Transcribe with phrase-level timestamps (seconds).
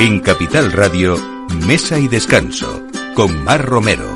[0.00, 1.14] En Capital Radio,
[1.66, 4.14] Mesa y Descanso, con Mar Romero.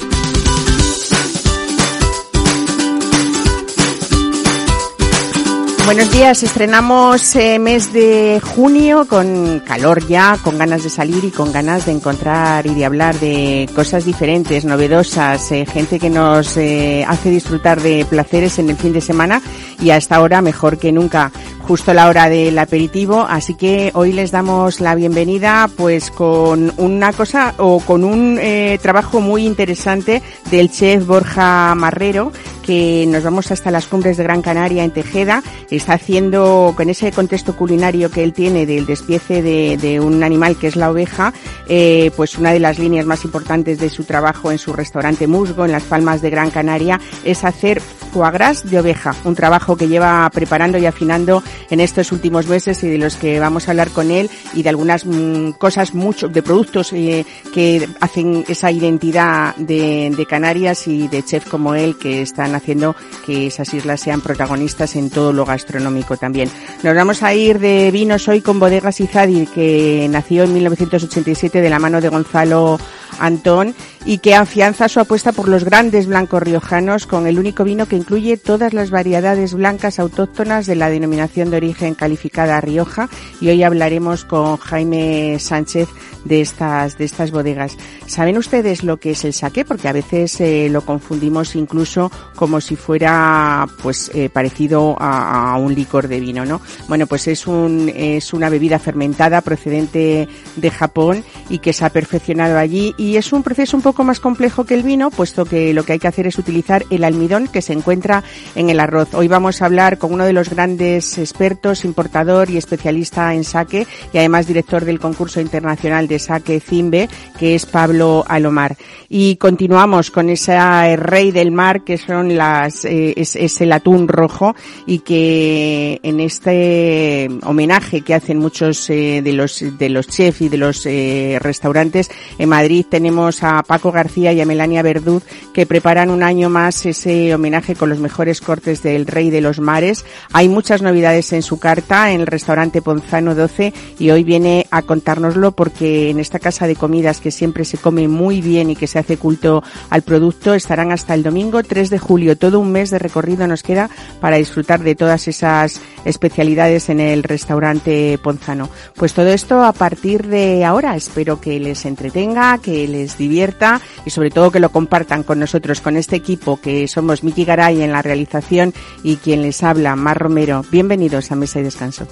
[5.84, 11.30] Buenos días, estrenamos eh, mes de junio con calor ya, con ganas de salir y
[11.30, 16.56] con ganas de encontrar y de hablar de cosas diferentes, novedosas, eh, gente que nos
[16.56, 19.42] eh, hace disfrutar de placeres en el fin de semana
[19.78, 21.30] y a esta hora mejor que nunca
[21.66, 27.12] justo la hora del aperitivo, así que hoy les damos la bienvenida pues con una
[27.12, 32.32] cosa o con un eh, trabajo muy interesante del chef Borja Marrero
[32.64, 37.12] que nos vamos hasta las cumbres de Gran Canaria en Tejeda, está haciendo con ese
[37.12, 41.34] contexto culinario que él tiene del despiece de, de un animal que es la oveja,
[41.68, 45.66] eh, pues una de las líneas más importantes de su trabajo en su restaurante Musgo
[45.66, 48.24] en Las Palmas de Gran Canaria es hacer foie
[48.64, 52.98] de oveja, un trabajo que lleva preparando y afinando en estos últimos meses y de
[52.98, 56.92] los que vamos a hablar con él y de algunas mm, cosas mucho de productos
[56.92, 62.96] eh, que hacen esa identidad de, Canarias y de chef como él que están haciendo
[63.26, 66.48] que esas islas sean protagonistas en todo lo gastronómico también.
[66.82, 71.70] Nos vamos a ir de vinos hoy con Bodegas Izadi que nació en 1987 de
[71.70, 72.78] la mano de Gonzalo
[73.18, 77.86] Antón y que afianza su apuesta por los grandes blancos riojanos con el único vino
[77.86, 83.08] que incluye todas las variedades blancas autóctonas de la denominación de origen calificada Rioja
[83.40, 85.88] y hoy hablaremos con Jaime Sánchez
[86.24, 87.76] de estas de estas bodegas.
[88.06, 89.64] ¿Saben ustedes lo que es el saque?
[89.64, 95.58] Porque a veces eh, lo confundimos incluso como si fuera pues eh, parecido a, a,
[95.58, 96.60] un licor de vino, ¿no?
[96.88, 101.90] Bueno, pues es un es una bebida fermentada procedente de Japón y que se ha
[101.90, 105.72] perfeccionado allí y es un proceso un poco más complejo que el vino, puesto que
[105.72, 108.24] lo que hay que hacer es utilizar el almidón que se encuentra
[108.56, 109.14] en el arroz.
[109.14, 113.86] Hoy vamos a hablar con uno de los grandes expertos, importador y especialista en saque
[114.12, 118.76] y además director del concurso internacional de saque Zimbe, que es Pablo Alomar.
[119.08, 120.56] Y continuamos con ese
[120.96, 124.54] rey del mar que son las eh, es, es, el atún rojo
[124.86, 130.48] y que en este homenaje que hacen muchos eh, de los de los chefs y
[130.48, 135.22] de los eh, restaurantes en Madrid tenemos a Paco García y a Melania Verduz
[135.52, 139.60] que preparan un año más ese homenaje con los mejores cortes del Rey de los
[139.60, 140.04] Mares.
[140.32, 144.82] Hay muchas novedades en su carta en el restaurante Ponzano 12 y hoy viene a
[144.82, 148.86] contárnoslo porque en esta casa de comidas que siempre se come muy bien y que
[148.86, 152.36] se hace culto al producto estarán hasta el domingo 3 de julio.
[152.36, 153.90] Todo un mes de recorrido nos queda
[154.20, 158.70] para disfrutar de todas esas especialidades en el restaurante Ponzano.
[158.94, 160.96] Pues todo esto a partir de ahora.
[160.96, 165.80] Espero que les entretenga, que les divierta y sobre todo que lo compartan con nosotros,
[165.80, 170.18] con este equipo que somos Miki Garay en la realización y quien les habla, Mar
[170.18, 170.64] Romero.
[170.70, 172.06] Bienvenidos a Mesa y Descanso.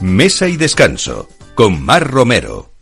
[0.00, 2.75] Mesa y Descanso con Mar Romero.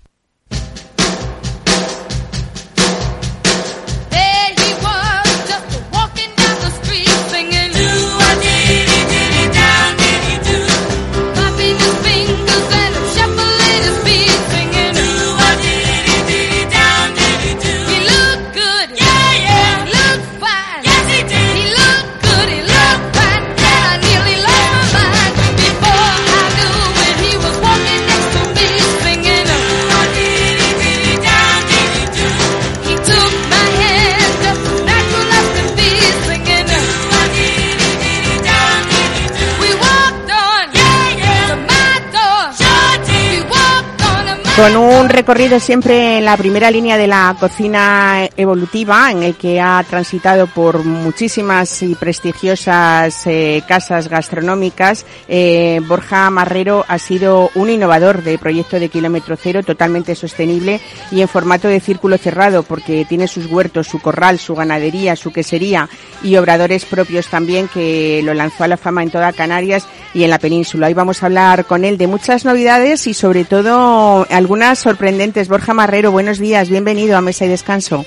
[44.57, 49.61] Con un recorrido siempre en la primera línea de la cocina evolutiva, en el que
[49.61, 57.69] ha transitado por muchísimas y prestigiosas eh, casas gastronómicas, eh, Borja Marrero ha sido un
[57.69, 63.05] innovador de proyecto de kilómetro cero totalmente sostenible y en formato de círculo cerrado, porque
[63.09, 65.89] tiene sus huertos, su corral, su ganadería, su quesería
[66.23, 69.85] y obradores propios también que lo lanzó a la fama en toda Canarias
[70.15, 70.87] y en la península.
[70.87, 75.49] Hoy vamos a hablar con él de muchas novedades y sobre todo algunas sorprendentes.
[75.49, 78.05] Borja Marrero, buenos días, bienvenido a Mesa y Descanso.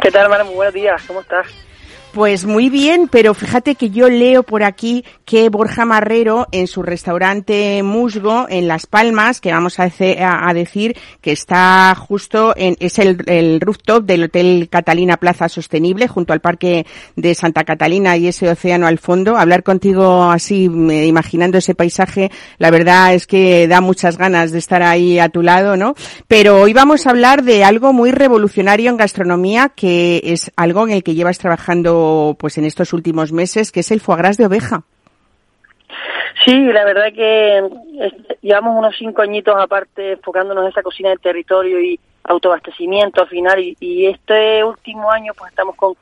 [0.00, 0.46] ¿Qué tal, hermano?
[0.46, 1.46] Muy buenos días, ¿cómo estás?
[2.18, 6.82] Pues muy bien, pero fíjate que yo leo por aquí que Borja Marrero en su
[6.82, 9.88] restaurante Musgo en Las Palmas, que vamos a,
[10.52, 16.40] decir que está justo en, es el, rooftop del Hotel Catalina Plaza Sostenible junto al
[16.40, 19.36] Parque de Santa Catalina y ese océano al fondo.
[19.36, 24.82] Hablar contigo así, imaginando ese paisaje, la verdad es que da muchas ganas de estar
[24.82, 25.94] ahí a tu lado, ¿no?
[26.26, 30.94] Pero hoy vamos a hablar de algo muy revolucionario en gastronomía, que es algo en
[30.94, 32.07] el que llevas trabajando
[32.38, 34.82] pues en estos últimos meses, que es el foie gras de oveja.
[36.44, 37.62] Sí, la verdad que
[38.42, 43.58] llevamos unos cinco añitos aparte enfocándonos en esa cocina del territorio y autoabastecimiento al final
[43.80, 45.94] y, este último año pues estamos con,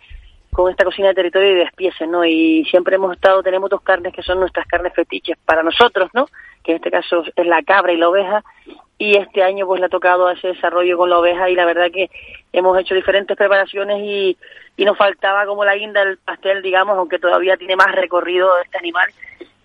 [0.52, 2.24] con esta cocina de territorio y despieces, ¿no?
[2.24, 6.26] Y siempre hemos estado, tenemos dos carnes que son nuestras carnes fetiches para nosotros, ¿no?
[6.62, 8.44] Que en este caso es la cabra y la oveja
[8.98, 11.90] y este año pues le ha tocado ese desarrollo con la oveja y la verdad
[11.92, 12.10] que
[12.52, 14.36] hemos hecho diferentes preparaciones y,
[14.76, 18.78] y nos faltaba como la guinda del pastel, digamos, aunque todavía tiene más recorrido este
[18.78, 19.10] animal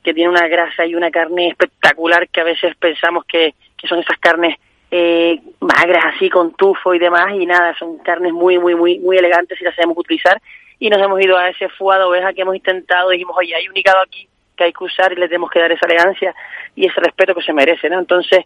[0.03, 3.99] que tiene una grasa y una carne espectacular que a veces pensamos que, que son
[3.99, 4.57] esas carnes
[4.89, 9.17] eh, magras así con tufo y demás y nada, son carnes muy, muy, muy, muy
[9.17, 10.41] elegantes y las sabemos utilizar
[10.79, 13.77] y nos hemos ido a ese fuado oveja que hemos intentado dijimos, oye, hay un
[13.77, 14.27] hígado aquí
[14.57, 16.35] que hay que usar y le tenemos que dar esa elegancia
[16.75, 17.99] y ese respeto que se merece, ¿no?
[17.99, 18.45] Entonces,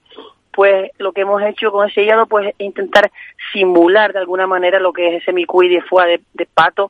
[0.56, 3.12] pues lo que hemos hecho con ese hígado, pues es intentar
[3.52, 5.84] simular de alguna manera lo que es ese micuí de
[6.34, 6.90] de, pato.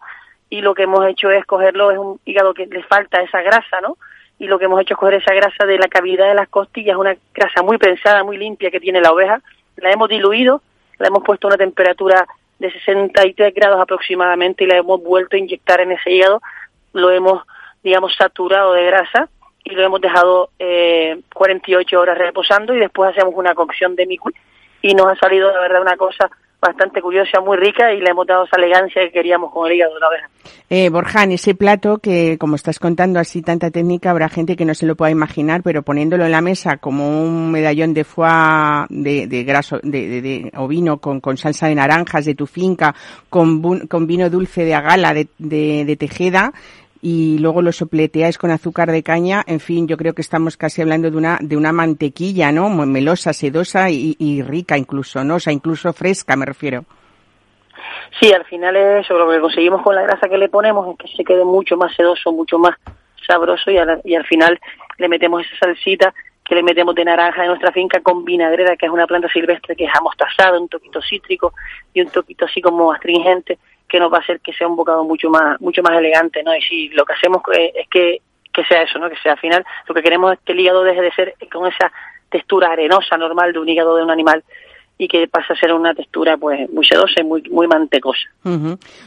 [0.50, 3.82] Y lo que hemos hecho es cogerlo, es un hígado que le falta esa grasa,
[3.82, 3.98] ¿no?
[4.38, 6.98] y lo que hemos hecho es coger esa grasa de la cavidad de las costillas,
[6.98, 9.42] una grasa muy pensada, muy limpia que tiene la oveja,
[9.78, 10.62] la hemos diluido,
[11.00, 12.28] la hemos puesto a una temperatura
[12.60, 16.42] de 63 grados aproximadamente y la hemos vuelto a inyectar en ese hígado,
[16.94, 17.44] lo hemos,
[17.82, 19.30] digamos, saturado de grasa
[19.66, 24.32] y lo hemos dejado eh, 48 horas reposando y después hacemos una cocción de micu
[24.82, 26.30] y nos ha salido, la verdad, una cosa
[26.62, 29.96] bastante curiosa, muy rica y le hemos dado esa elegancia que queríamos con el hígado
[29.96, 30.30] de la oveja.
[30.70, 34.74] Eh, Borja, ese plato que, como estás contando así tanta técnica, habrá gente que no
[34.74, 39.28] se lo pueda imaginar, pero poniéndolo en la mesa como un medallón de foie de,
[39.28, 42.96] de graso, de, de, ovino con, con, salsa de naranjas de tu finca,
[43.30, 46.52] con, con vino dulce de agala de, de Tejeda,
[47.08, 50.82] y luego lo sopleteáis con azúcar de caña, en fin, yo creo que estamos casi
[50.82, 52.68] hablando de una, de una mantequilla, ¿no?
[52.68, 55.36] Melosa, sedosa y, rica incluso, ¿no?
[55.36, 56.84] O sea, incluso fresca, me refiero.
[58.20, 60.98] Sí, al final es eso, lo que conseguimos con la grasa que le ponemos es
[60.98, 62.76] que se quede mucho más sedoso, mucho más
[63.28, 64.60] sabroso y, y al final
[64.98, 66.12] le metemos esa salsita
[66.44, 69.76] que le metemos de naranja de nuestra finca con vinagrera, que es una planta silvestre
[69.76, 71.54] que es amostazada, un toquito cítrico
[71.94, 75.04] y un toquito así como astringente que nos va a hacer que sea un bocado
[75.04, 76.56] mucho más mucho más elegante, ¿no?
[76.56, 78.22] Y si lo que hacemos es que,
[78.54, 79.10] que sea eso, ¿no?
[79.10, 81.68] Que sea al final, lo que queremos es que el hígado deje de ser con
[81.68, 81.92] esa
[82.30, 84.44] textura arenosa normal de un hígado de un animal
[84.98, 88.24] y que pasa a ser una textura pues muy sedosa y muy, muy mantecosa.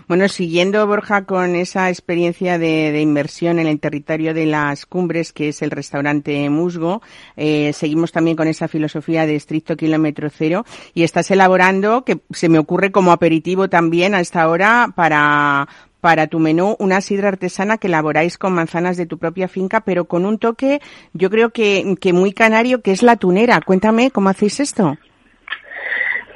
[0.07, 5.33] Bueno, siguiendo Borja con esa experiencia de, de, inversión en el territorio de las cumbres
[5.33, 7.01] que es el restaurante Musgo,
[7.37, 12.49] eh, seguimos también con esa filosofía de estricto kilómetro cero y estás elaborando, que se
[12.49, 15.69] me ocurre como aperitivo también a esta hora para,
[16.01, 20.05] para tu menú una sidra artesana que elaboráis con manzanas de tu propia finca, pero
[20.05, 20.81] con un toque,
[21.15, 23.61] yo creo que, que muy canario, que es la tunera.
[23.63, 24.99] Cuéntame, ¿cómo hacéis esto?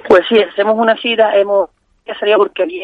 [0.09, 1.71] Pues sí, hacemos una cita, hemos
[2.07, 2.83] ya salido porque aquí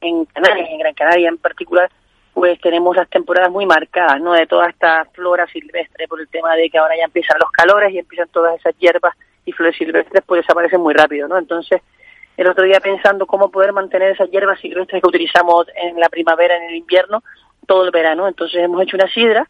[0.00, 1.90] en Canarias, en Gran Canaria en particular,
[2.32, 4.32] pues tenemos las temporadas muy marcadas, ¿no?
[4.32, 7.92] De toda esta flora silvestre, por el tema de que ahora ya empiezan los calores
[7.92, 9.14] y empiezan todas esas hierbas
[9.44, 11.38] y flores silvestres, pues desaparecen muy rápido, ¿no?
[11.38, 11.80] Entonces,
[12.36, 16.56] el otro día pensando cómo poder mantener esas hierbas silvestres que utilizamos en la primavera,
[16.56, 17.22] en el invierno,
[17.66, 18.28] todo el verano.
[18.28, 19.48] Entonces hemos hecho una sidra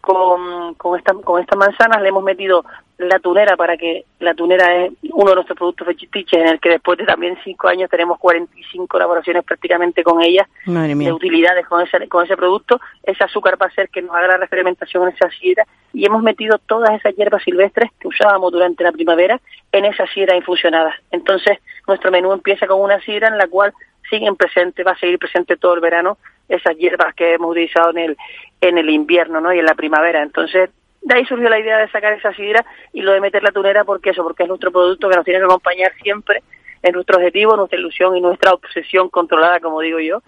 [0.00, 2.64] con, con, esta, con estas manzanas le hemos metido
[2.98, 6.70] la tunera para que la tunera es uno de nuestros productos fetiches en el que
[6.70, 12.08] después de también cinco años tenemos 45 elaboraciones prácticamente con ella de utilidades con ese,
[12.08, 12.80] con ese producto.
[13.04, 16.22] Ese azúcar va a hacer que nos haga la refermentación en esa sidra y hemos
[16.22, 20.96] metido todas esas hierbas silvestres que usábamos durante la primavera en esa sidra infusionadas.
[21.12, 23.72] Entonces nuestro menú empieza con una sidra en la cual
[24.10, 26.18] siguen presente, va a seguir presente todo el verano
[26.48, 28.16] esas hierbas que hemos utilizado en el,
[28.60, 29.52] en el invierno ¿no?
[29.52, 30.22] y en la primavera.
[30.22, 30.70] Entonces,
[31.02, 33.84] de ahí surgió la idea de sacar esa sidra y lo de meter la tunera,
[33.84, 36.42] porque eso, porque es nuestro producto que nos tiene que acompañar siempre
[36.82, 40.22] en nuestro objetivo, nuestra ilusión y nuestra obsesión controlada, como digo yo,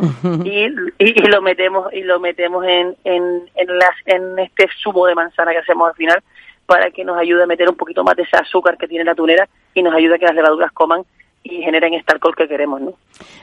[0.44, 0.66] y,
[0.98, 5.52] y, lo metemos y lo metemos en, en, en, las, en este zumo de manzana
[5.52, 6.22] que hacemos al final
[6.66, 9.14] para que nos ayude a meter un poquito más de ese azúcar que tiene la
[9.14, 11.04] tunera y nos ayude a que las levaduras coman
[11.42, 12.92] y generen este alcohol que queremos, ¿no?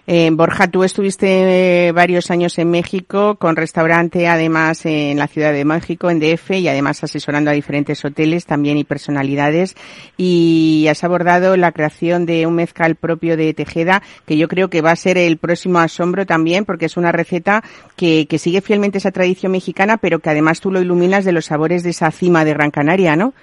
[0.05, 5.65] Eh, Borja, tú estuviste varios años en México con restaurante, además en la Ciudad de
[5.65, 9.75] México, en DF, y además asesorando a diferentes hoteles también y personalidades,
[10.15, 14.81] y has abordado la creación de un mezcal propio de Tejeda, que yo creo que
[14.81, 17.63] va a ser el próximo asombro también, porque es una receta
[17.95, 21.45] que, que sigue fielmente esa tradición mexicana, pero que además tú lo iluminas de los
[21.45, 23.33] sabores de esa cima de Gran Canaria, ¿no?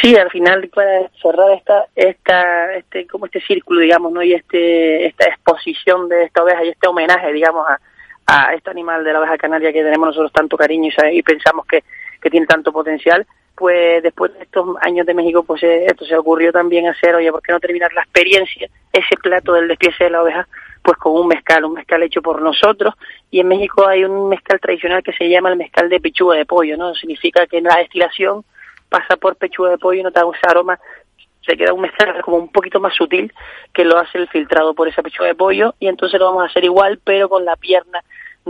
[0.00, 4.22] Sí, al final para cerrar esta, esta, este, como este círculo, digamos, ¿no?
[4.22, 7.78] Y este, esta exposición de esta oveja y este homenaje, digamos, a,
[8.26, 11.82] a este animal de la oveja canaria que tenemos nosotros tanto cariño y, pensamos que,
[12.20, 13.26] que tiene tanto potencial,
[13.56, 17.32] pues después de estos años de México, pues eh, esto se ocurrió también hacer, oye,
[17.32, 20.46] ¿por qué no terminar la experiencia, ese plato del despiece de la oveja,
[20.82, 22.94] pues con un mezcal, un mezcal hecho por nosotros.
[23.30, 26.46] Y en México hay un mezcal tradicional que se llama el mezcal de pechuga de
[26.46, 26.94] pollo, ¿no?
[26.94, 28.44] Significa que en la destilación
[28.88, 30.78] pasa por pechuga de pollo y no te da ese aroma
[31.46, 33.32] se queda un mezcal como un poquito más sutil
[33.72, 36.46] que lo hace el filtrado por esa pechuga de pollo y entonces lo vamos a
[36.46, 38.02] hacer igual pero con la pierna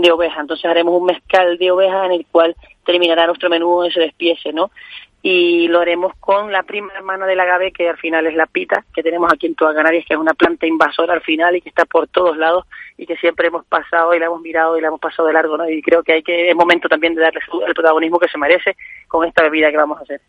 [0.03, 0.41] de oveja.
[0.41, 4.53] Entonces haremos un mezcal de oveja en el cual terminará nuestro menú en ese despiece,
[4.53, 4.71] ¿no?
[5.21, 8.85] Y lo haremos con la prima hermana del agave, que al final es la pita,
[8.95, 11.71] que tenemos aquí en toda Canarias, que es una planta invasora al final y que
[11.71, 14.89] está por todos lados y que siempre hemos pasado y la hemos mirado y la
[14.89, 15.69] hemos pasado de largo, ¿no?
[15.69, 18.77] Y creo que hay que, es momento también de darle el protagonismo que se merece
[19.07, 20.21] con esta bebida que vamos a hacer.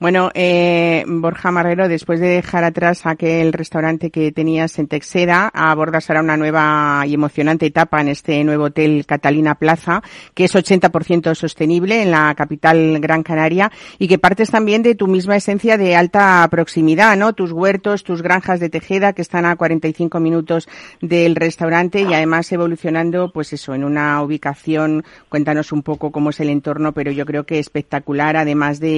[0.00, 6.10] Bueno, eh, Borja Marrero, después de dejar atrás aquel restaurante que tenías en Texera, abordas
[6.10, 10.02] ahora una nueva y emocionante etapa en este nuevo hotel Catalina Plaza,
[10.34, 15.06] que es 80% sostenible en la capital Gran Canaria y que partes también de tu
[15.06, 17.32] misma esencia de alta proximidad, ¿no?
[17.32, 20.68] Tus huertos, tus granjas de Tejeda, que están a 45 minutos
[21.00, 26.40] del restaurante y además evolucionando, pues eso, en una ubicación, cuéntanos un poco cómo es
[26.40, 28.92] el entorno, pero yo creo que espectacular, además de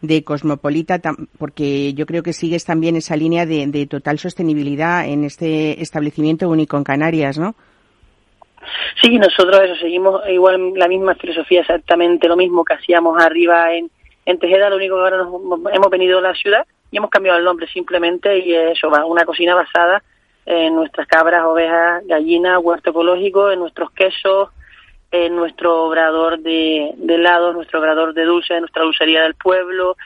[0.00, 1.00] de, cosmopolita,
[1.38, 6.76] porque yo creo que sigues también esa línea de, total sostenibilidad en este establecimiento único
[6.76, 7.54] en Canarias, ¿no?
[9.00, 13.90] Sí, nosotros eso, seguimos igual la misma filosofía, exactamente lo mismo que hacíamos arriba en,
[14.26, 15.30] en Tejeda, lo único que ahora nos,
[15.72, 19.24] hemos venido a la ciudad y hemos cambiado el nombre simplemente y eso va, una
[19.24, 20.02] cocina basada
[20.44, 24.50] en nuestras cabras, ovejas, gallinas, huerto ecológico, en nuestros quesos,
[25.10, 29.96] en nuestro obrador de, de helados, nuestro obrador de dulce, nuestra dulcería del pueblo.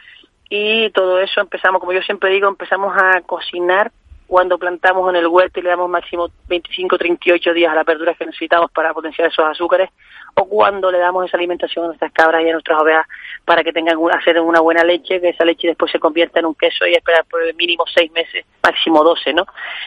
[0.48, 3.92] Y todo eso empezamos, como yo siempre digo, empezamos a cocinar
[4.30, 8.14] cuando plantamos en el huerto y le damos máximo 25, 38 días a la verdura
[8.14, 9.90] que necesitamos para potenciar esos azúcares,
[10.36, 13.08] o cuando le damos esa alimentación a nuestras cabras y a nuestras ovejas
[13.44, 16.54] para que tengan hacer una buena leche, que esa leche después se convierta en un
[16.54, 19.46] queso y esperar por el mínimo seis meses, máximo 12, ¿no?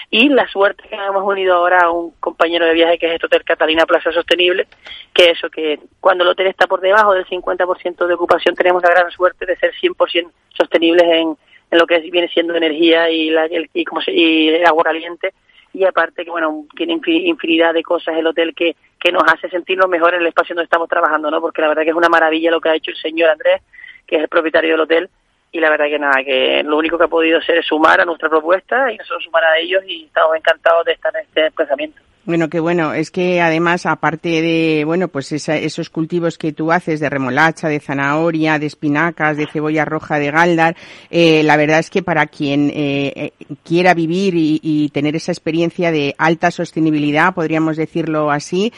[0.09, 3.27] Y la suerte que hemos unido ahora a un compañero de viaje que es este
[3.27, 4.67] Hotel Catalina Plaza Sostenible,
[5.13, 8.89] que eso, que cuando el hotel está por debajo del 50% de ocupación tenemos la
[8.89, 11.37] gran suerte de ser 100% sostenibles en
[11.73, 15.33] en lo que viene siendo energía y, la, el, y, como y agua caliente.
[15.73, 19.89] Y aparte que bueno tiene infinidad de cosas el hotel que, que nos hace sentirnos
[19.89, 22.51] mejor en el espacio donde estamos trabajando no porque la verdad que es una maravilla
[22.51, 23.63] lo que ha hecho el señor Andrés
[24.05, 25.09] que es el propietario del hotel.
[25.51, 28.05] Y la verdad que nada que lo único que ha podido hacer es sumar a
[28.05, 32.01] nuestra propuesta y nosotros sumar a ellos y estamos encantados de estar en este desplazamiento
[32.25, 32.93] bueno, qué bueno.
[32.93, 37.81] Es que además, aparte de, bueno, pues esos cultivos que tú haces de remolacha, de
[37.81, 40.77] zanahoria, de espinacas, de cebolla roja, de galdar,
[41.11, 43.31] eh, la verdad es que para quien eh, eh,
[43.63, 48.71] quiera vivir y, tener esa experiencia de alta sostenibilidad, podríamos decirlo así,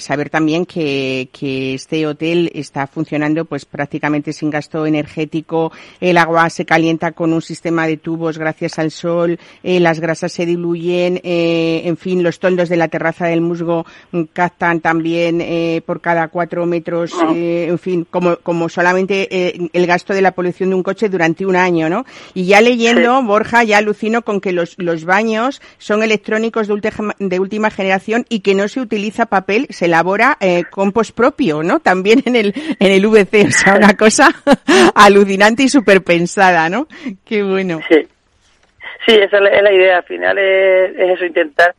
[0.00, 6.48] saber también que, que este hotel está funcionando pues prácticamente sin gasto energético, el agua
[6.50, 11.96] se calienta con un sistema de tubos gracias al sol, las grasas se diluyen, en
[11.96, 13.86] fin, los toldos de la terraza del musgo
[14.32, 19.86] captan también eh, por cada cuatro metros, eh, en fin, como, como solamente eh, el
[19.86, 22.04] gasto de la polución de un coche durante un año, ¿no?
[22.34, 27.14] Y ya leyendo, Borja, ya alucino con que los, los baños son electrónicos de, última,
[27.18, 30.38] de última generación y que no se utiliza papel, se elabora
[30.70, 31.80] compost propio, ¿no?
[31.80, 34.28] También en el, en el VC, o sea, una cosa
[34.94, 36.86] alucinante y súper pensada, ¿no?
[37.24, 37.80] Qué bueno.
[37.88, 38.06] Sí.
[39.06, 39.98] Sí, esa es la, idea.
[39.98, 41.74] Al final es eso, intentar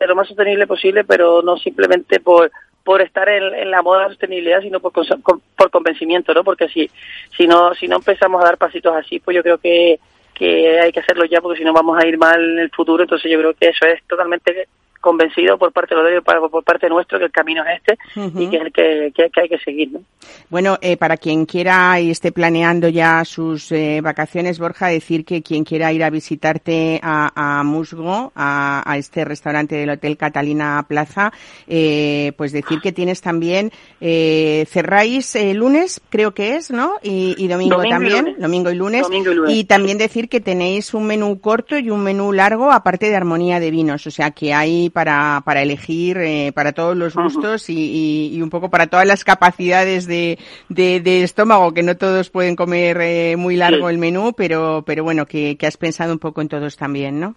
[0.00, 2.50] ser lo más sostenible posible, pero no simplemente por
[2.82, 6.42] por estar en, la moda de la sostenibilidad, sino por, por convencimiento, ¿no?
[6.42, 6.90] Porque si,
[7.36, 10.00] si no si no empezamos a dar pasitos así, pues yo creo que,
[10.34, 13.02] que hay que hacerlo ya, porque si no vamos a ir mal en el futuro.
[13.02, 14.66] Entonces yo creo que eso es totalmente
[15.00, 18.56] convencido por parte de los por, parte nuestro que el camino es este y que
[18.56, 19.92] es el que, que, hay que seguir.
[19.92, 20.00] ¿no?
[20.48, 25.42] Bueno, eh, para quien quiera y esté planeando ya sus eh, vacaciones, Borja, decir que
[25.42, 30.84] quien quiera ir a visitarte a, a Musgo, a, a, este restaurante del Hotel Catalina
[30.86, 31.32] Plaza,
[31.66, 36.94] eh, pues decir que tienes también, eh, cerráis el lunes, creo que es, ¿no?
[37.02, 39.56] Y, domingo, también, domingo, y lunes, domingo y lunes.
[39.56, 43.60] Y también decir que tenéis un menú corto y un menú largo, aparte de armonía
[43.60, 48.30] de vinos, o sea que hay para, para elegir eh, para todos los gustos y,
[48.34, 52.98] y, un poco para todas las capacidades de, de, estómago, que no todos pueden comer
[53.00, 56.48] eh, muy largo el menú, pero, pero bueno, que, que has pensado un poco en
[56.48, 57.34] todos también, ¿no?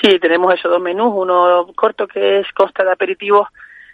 [0.00, 3.48] Sí, tenemos esos dos menús, uno corto que es consta de aperitivos,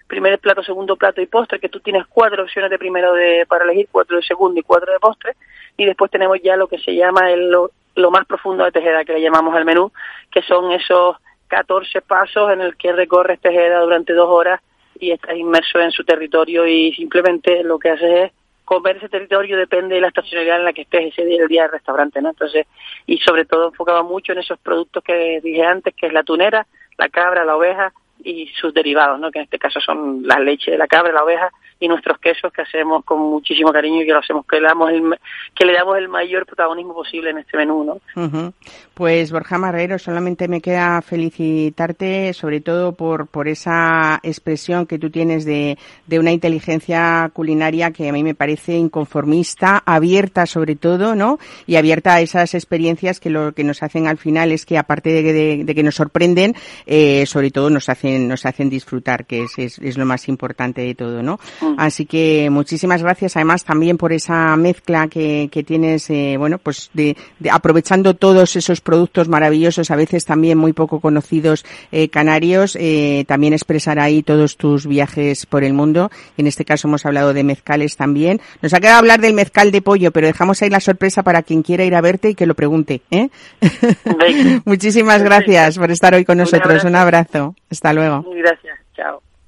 [0.07, 3.64] primer plato, segundo plato y postre, que tú tienes cuatro opciones de primero de, para
[3.64, 5.35] elegir, cuatro de segundo y cuatro de postre,
[5.76, 9.05] y después tenemos ya lo que se llama el, lo, lo más profundo de Tejeda,
[9.05, 9.93] que le llamamos el menú,
[10.31, 11.17] que son esos
[11.50, 14.61] 14 pasos en el que recorres Tejeda durante dos horas
[14.99, 18.33] y estás inmerso en su territorio y simplemente lo que haces es
[18.64, 21.62] comer ese territorio depende de la estacionalidad en la que estés ese día, el día
[21.62, 22.30] del restaurante, ¿no?
[22.30, 22.69] Entonces,
[23.04, 26.69] y sobre todo enfocaba mucho en esos productos que dije antes, que es la tunera,
[26.97, 27.92] la cabra, la oveja
[28.23, 29.33] y sus derivados, ¿no?
[29.33, 32.52] que en este caso son la leche de la cabra, la oveja y nuestros quesos
[32.52, 35.18] que hacemos con muchísimo cariño y que lo hacemos que le damos el
[35.54, 38.52] que le damos el mayor protagonismo posible en este menú, ¿no?
[38.92, 45.10] Pues Borja Marrero, solamente me queda felicitarte sobre todo por por esa expresión que tú
[45.10, 51.14] tienes de, de una inteligencia culinaria que a mí me parece inconformista, abierta sobre todo,
[51.14, 51.38] ¿no?
[51.66, 55.10] Y abierta a esas experiencias que lo que nos hacen al final es que aparte
[55.10, 59.58] de, de, que nos sorprenden, eh, sobre todo nos hacen nos hacen disfrutar, que es,
[59.58, 61.38] es, es lo más importante de todo, ¿no?
[61.79, 66.91] Así que muchísimas gracias además también por esa mezcla que, que tienes, eh, bueno, pues
[66.95, 72.77] de, de, aprovechando todos esos productos maravillosos, a veces también muy poco conocidos eh, canarios,
[72.81, 76.11] eh, también expresar ahí todos tus viajes por el mundo.
[76.37, 78.41] En este caso hemos hablado de mezcales también.
[78.62, 81.62] Nos ha quedado hablar del mezcal de pollo, pero dejamos ahí la sorpresa para quien
[81.62, 83.03] quiera ir a verte y que lo pregunte.
[83.11, 83.29] ¿eh?
[84.65, 86.85] muchísimas gracias por estar hoy con nosotros.
[86.85, 87.55] Un abrazo.
[87.71, 88.25] Hasta luego.
[88.35, 88.79] Gracias.
[88.95, 89.23] Chao.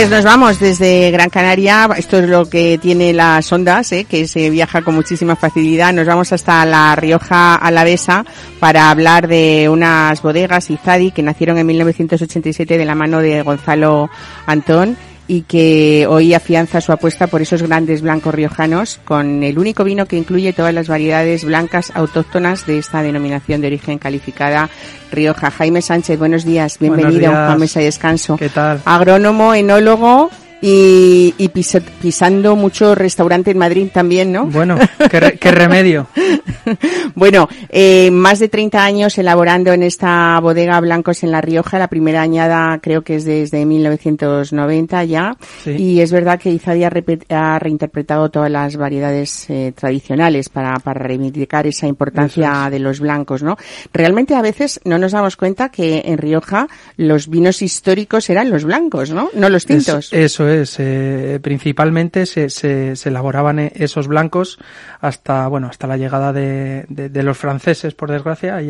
[0.00, 4.06] Pues nos vamos desde Gran Canaria, esto es lo que tiene las ondas, ¿eh?
[4.06, 5.92] que se viaja con muchísima facilidad.
[5.92, 8.24] Nos vamos hasta La Rioja Alavesa
[8.58, 14.08] para hablar de unas bodegas Izadi que nacieron en 1987 de la mano de Gonzalo
[14.46, 14.96] Antón
[15.30, 20.06] y que hoy afianza su apuesta por esos grandes blancos riojanos con el único vino
[20.06, 24.68] que incluye todas las variedades blancas autóctonas de esta denominación de origen calificada
[25.12, 25.52] Rioja.
[25.52, 28.36] Jaime Sánchez, buenos días, bienvenido a Mesa y Descanso.
[28.38, 28.82] ¿Qué tal?
[28.84, 30.30] Agrónomo, enólogo
[30.60, 34.46] y, y pisando mucho restaurante en Madrid también, ¿no?
[34.46, 34.78] Bueno,
[35.10, 36.06] qué, qué remedio.
[37.14, 41.78] bueno, eh, más de 30 años elaborando en esta bodega Blancos en La Rioja.
[41.78, 45.36] La primera añada creo que es desde 1990 ya.
[45.64, 45.70] Sí.
[45.70, 46.92] Y es verdad que Izadi ha,
[47.30, 52.72] ha reinterpretado todas las variedades eh, tradicionales para, para reivindicar esa importancia es.
[52.72, 53.56] de los blancos, ¿no?
[53.92, 58.64] Realmente a veces no nos damos cuenta que en Rioja los vinos históricos eran los
[58.64, 59.30] blancos, ¿no?
[59.34, 60.12] No los tintos.
[60.12, 64.58] Es, eso Eh, principalmente se, elaboraban esos blancos
[65.00, 66.86] hasta, bueno, hasta la llegada de,
[67.22, 68.68] los franceses, por desgracia, y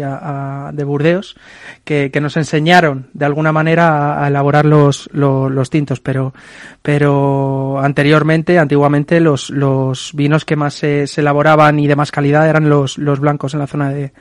[0.76, 1.36] de Burdeos,
[1.84, 6.34] que, nos enseñaron de alguna manera a, elaborar los, los, tintos, pero,
[6.82, 12.68] pero anteriormente, antiguamente, los, los vinos que más se, elaboraban y de más calidad eran
[12.68, 14.12] los, blancos en la zona de,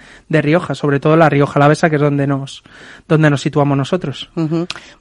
[0.41, 2.63] Rioja, sobre todo la Rioja Alavesa, que es donde nos,
[3.07, 4.29] donde nos situamos nosotros.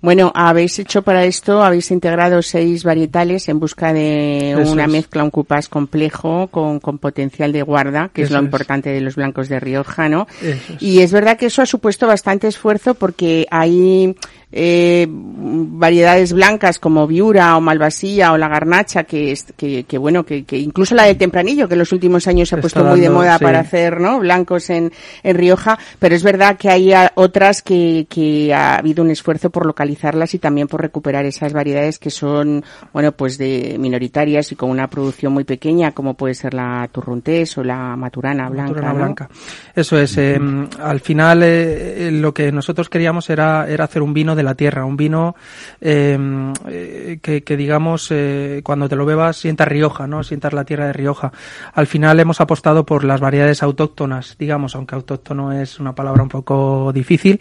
[0.01, 4.91] Bueno, habéis hecho para esto, habéis integrado seis varietales en busca de Eso una es.
[4.91, 8.45] mezcla, un cupás complejo con, con, potencial de guarda, que Eso es lo es.
[8.45, 10.27] importante de los blancos de Rioja, ¿no?
[10.43, 10.59] Es.
[10.83, 14.15] Y es verdad que eso ha supuesto bastante esfuerzo porque hay
[14.51, 20.25] eh, variedades blancas como Viura o Malvasía o la Garnacha, que, es, que, que bueno,
[20.25, 22.97] que, que, incluso la de Tempranillo, que en los últimos años se ha puesto dando,
[22.97, 23.45] muy de moda sí.
[23.45, 24.19] para hacer ¿no?
[24.21, 24.91] blancos en,
[25.23, 29.67] en Rioja, pero es verdad que hay otras que, que ha habido un esfuerzo por
[29.67, 34.71] localizarlas y también por recuperar esas variedades que son, bueno, pues de minoritarias y con
[34.71, 38.69] una producción muy pequeña, como puede ser la Turruntés o la Maturana Blanca.
[38.69, 38.99] Maturana ¿no?
[38.99, 39.29] Blanca.
[39.75, 40.41] Eso es, eh,
[40.81, 44.87] al final eh, lo que nosotros queríamos era, era hacer un vino de la tierra,
[44.87, 45.37] un vino
[45.83, 50.23] eh, que, que, digamos eh, cuando te lo bebas sientas Rioja, ¿no?
[50.23, 51.33] Sientas la tierra de Rioja.
[51.75, 56.29] Al final hemos apostado por las variedades autóctonas, digamos, aunque autóctono es una palabra un
[56.31, 57.41] poco difícil,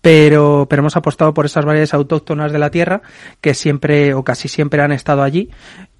[0.00, 3.02] pero, pero hemos apostado por esas variedades autóctonas de la tierra
[3.40, 5.50] que siempre o casi siempre han estado allí.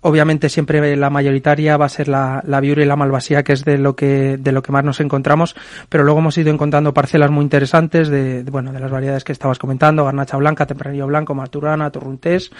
[0.00, 3.64] Obviamente siempre la mayoritaria va a ser la, la Viura y la Malvasía, que es
[3.64, 5.56] de lo que, de lo que más nos encontramos,
[5.88, 9.58] pero luego hemos ido encontrando parcelas muy interesantes de, bueno, de las variedades que estabas
[9.58, 12.52] comentando, garnacha blanca, tempranillo blanco, marturana, torruntés,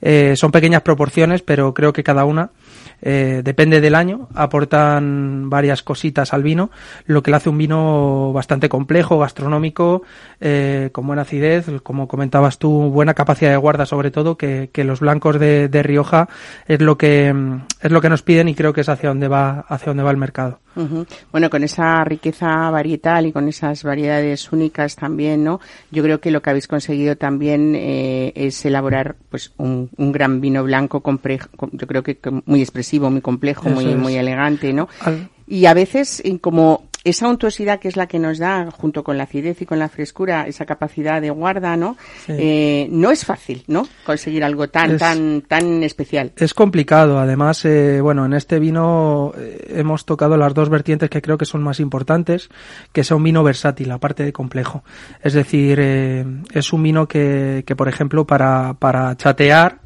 [0.00, 2.50] eh, son pequeñas proporciones, pero creo que cada una
[3.02, 6.70] eh, depende del año, aportan varias cositas al vino,
[7.06, 10.02] lo que le hace un vino bastante complejo, gastronómico,
[10.40, 15.00] eh, con buena acidez, como comentabas tú, buena capacidad de guarda sobre todo, que, los
[15.00, 16.28] blancos de, de Rioja
[16.68, 17.34] es lo que
[17.80, 20.12] es lo que nos piden y creo que es hacia donde va hacia donde va
[20.12, 20.60] el mercado.
[20.76, 21.06] Uh -huh.
[21.32, 25.60] Bueno, con esa riqueza varietal y con esas variedades únicas también, ¿no?
[25.90, 30.40] Yo creo que lo que habéis conseguido también eh, es elaborar pues un, un, gran
[30.40, 34.88] vino blanco complejo, yo creo que muy expresivo, muy complejo, muy, muy elegante, ¿no?
[35.00, 35.30] Al...
[35.48, 39.24] Y a veces como esa untuosidad que es la que nos da, junto con la
[39.24, 41.96] acidez y con la frescura, esa capacidad de guarda, ¿no?
[42.26, 42.32] Sí.
[42.36, 43.86] Eh, no es fácil, ¿no?
[44.04, 46.32] Conseguir algo tan, Es- tan, tan especial.
[46.36, 51.22] Es complicado, además, eh, bueno, en este vino eh, hemos tocado las dos vertientes que
[51.22, 52.48] creo que son más importantes,
[52.92, 54.82] que sea un vino versátil, aparte de complejo.
[55.22, 59.80] Es decir, eh, es un vino que, que, por ejemplo, para, para chatear,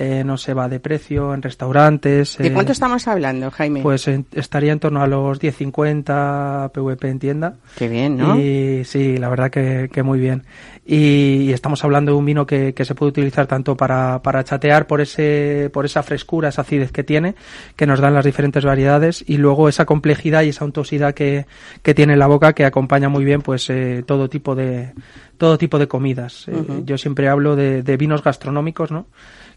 [0.00, 2.38] eh, no se va de precio en restaurantes.
[2.38, 3.82] ¿De eh, cuánto estamos hablando, Jaime?
[3.82, 7.56] Pues en- estaría en torno a los 10.50 PVP en tienda.
[7.76, 8.38] Qué bien, ¿no?
[8.38, 10.44] Y sí, la verdad que, que muy bien.
[10.90, 14.86] Y, estamos hablando de un vino que, que se puede utilizar tanto para, para chatear
[14.86, 17.34] por ese, por esa frescura, esa acidez que tiene,
[17.76, 21.44] que nos dan las diferentes variedades, y luego esa complejidad y esa untuosidad que,
[21.82, 24.94] que tiene en la boca que acompaña muy bien pues eh, todo tipo de,
[25.36, 26.48] todo tipo de comidas.
[26.48, 29.08] Eh, yo siempre hablo de, de vinos gastronómicos, ¿no?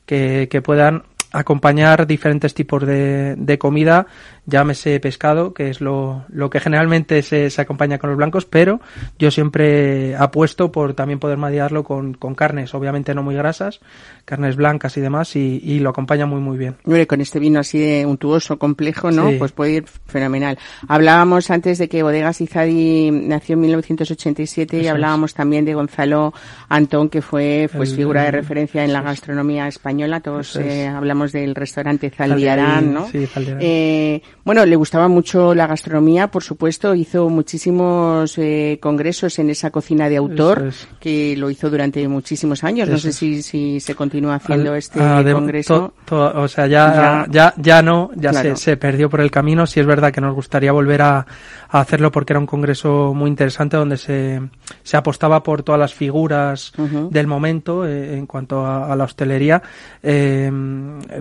[0.05, 4.05] Que, que puedan acompañar diferentes tipos de, de comida,
[4.45, 8.81] llámese pescado, que es lo, lo que generalmente se, se acompaña con los blancos, pero
[9.19, 13.79] yo siempre apuesto por también poder madearlo con, con carnes, obviamente no muy grasas,
[14.25, 16.75] carnes blancas y demás, y, y lo acompaña muy muy bien.
[16.85, 19.29] Hombre, con este vino así de untuoso, complejo, ¿no?
[19.29, 19.35] Sí.
[19.37, 20.57] Pues puede ir fenomenal.
[20.87, 24.91] Hablábamos antes de que Bodegas Izadi nació en 1987 y Eso es.
[24.91, 26.33] hablábamos también de Gonzalo
[26.69, 30.19] Antón, que fue pues El- figura de referencia en la gastronomía española.
[30.21, 33.07] Todos eh, hablamos del restaurante Zaldiarán, ¿no?
[33.07, 33.61] sí, Zaldiarán.
[33.63, 36.95] Eh, bueno, le gustaba mucho la gastronomía, por supuesto.
[36.95, 40.87] Hizo muchísimos eh, congresos en esa cocina de autor, es.
[40.99, 42.89] que lo hizo durante muchísimos años.
[42.89, 45.93] No sé si, si se continúa haciendo Al- este ah, congreso.
[46.05, 48.55] to- to- o sea, ya, Ya- ya, ya, no, ya Claro.
[48.55, 49.65] se, se perdió por el camino.
[49.67, 51.25] Sí es verdad que nos gustaría volver a,
[51.69, 54.41] a hacerlo porque era un congreso muy interesante donde se,
[54.83, 56.73] se apostaba por todas las figuras
[57.09, 59.61] del momento eh, en cuanto a, a la hostelería.
[60.01, 60.49] Eh,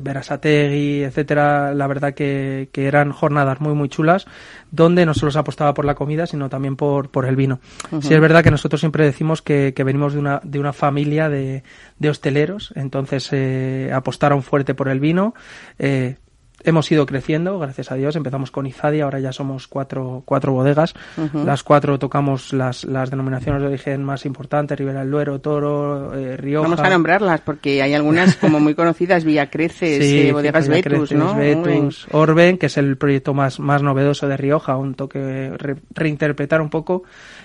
[0.02, 1.74] Berasategui, etcétera.
[1.74, 4.26] La verdad que, que eran jornadas muy, muy chulas
[4.70, 7.60] donde no solo se apostaba por la comida, sino también por, por el vino.
[8.00, 11.28] Sí es verdad que nosotros siempre decimos que, que venimos de una, de una familia
[11.28, 11.62] de,
[11.98, 15.34] de hosteleros, entonces eh, apostaron fuerte por el vino.
[15.78, 16.16] Eh,
[16.64, 18.16] hemos ido creciendo, gracias a Dios.
[18.16, 20.94] Empezamos con Izadi, ahora ya somos cuatro, cuatro bodegas.
[21.32, 26.36] Las cuatro tocamos las, las denominaciones de origen más importantes, Ribera del Duero, Toro, eh,
[26.36, 26.68] Rioja.
[26.68, 31.34] Vamos a nombrarlas porque hay algunas como muy conocidas, Villacreces, Sí, eh, Bodegas Creces, ¿no?
[31.34, 36.60] Vetus, Orben, que es el proyecto más, más novedoso de Rioja, un toque, re- reinterpretar
[36.60, 37.02] un poco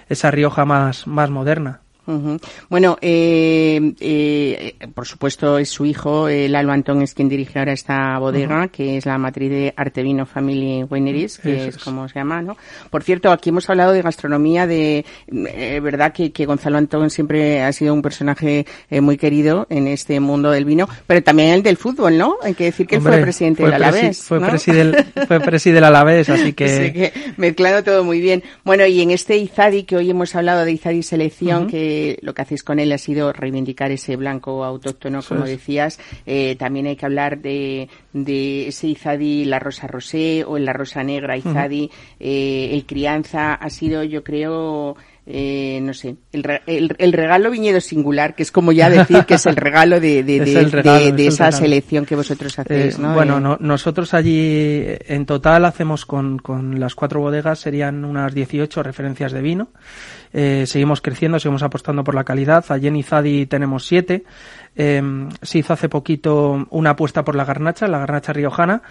[0.09, 1.81] esa Rioja más, más moderna.
[2.07, 2.37] Ujú.
[2.69, 7.73] Bueno, eh, eh, por supuesto es su hijo, eh, Lalo Antón, es quien dirige ahora
[7.73, 11.83] esta bodega, que es la matriz de Artevino Family Wineries, que es es.
[11.83, 12.57] como se llama, ¿no?
[12.89, 17.61] Por cierto, aquí hemos hablado de gastronomía, de eh, verdad que, que Gonzalo Antón siempre
[17.63, 21.63] ha sido un personaje eh, muy querido en este mundo del vino, pero también el
[21.63, 22.35] del fútbol, ¿no?
[22.43, 24.23] Hay que decir que él fue presidente fue del presi- Alavés.
[24.23, 24.47] Fue, ¿no?
[24.47, 26.65] presidel- fue presi del Alavés, así que...
[26.65, 28.43] Así que mezclando todo muy bien.
[28.63, 32.41] Bueno, y en este Izadi, que hoy hemos hablado de Izadi Selección, que lo que
[32.41, 35.99] hacéis con él ha sido reivindicar ese blanco autóctono, como decías.
[36.25, 41.03] Eh, también hay que hablar de, de ese Izadi, la rosa rosé o la rosa
[41.03, 41.89] negra Izadi.
[42.19, 44.95] Eh, el crianza ha sido, yo creo,
[45.27, 49.33] eh, no sé, el, el, el regalo viñedo singular, que es como ya decir que
[49.35, 53.01] es el regalo de, de, de- regalo, de- es esa selección que vosotros hacéis, Eh,
[53.01, 53.13] ¿no?
[53.13, 58.33] Bueno, Eh, no- nosotros allí en total hacemos con, con las cuatro bodegas serían unas
[58.35, 59.69] 18 referencias de vino.
[60.33, 62.65] Eh, seguimos creciendo, seguimos apostando por la calidad.
[62.69, 64.25] Allí en Izadi tenemos siete.
[64.75, 65.01] Eh,
[65.41, 68.81] se hizo hace poquito una apuesta por la garnacha, la garnacha riojana.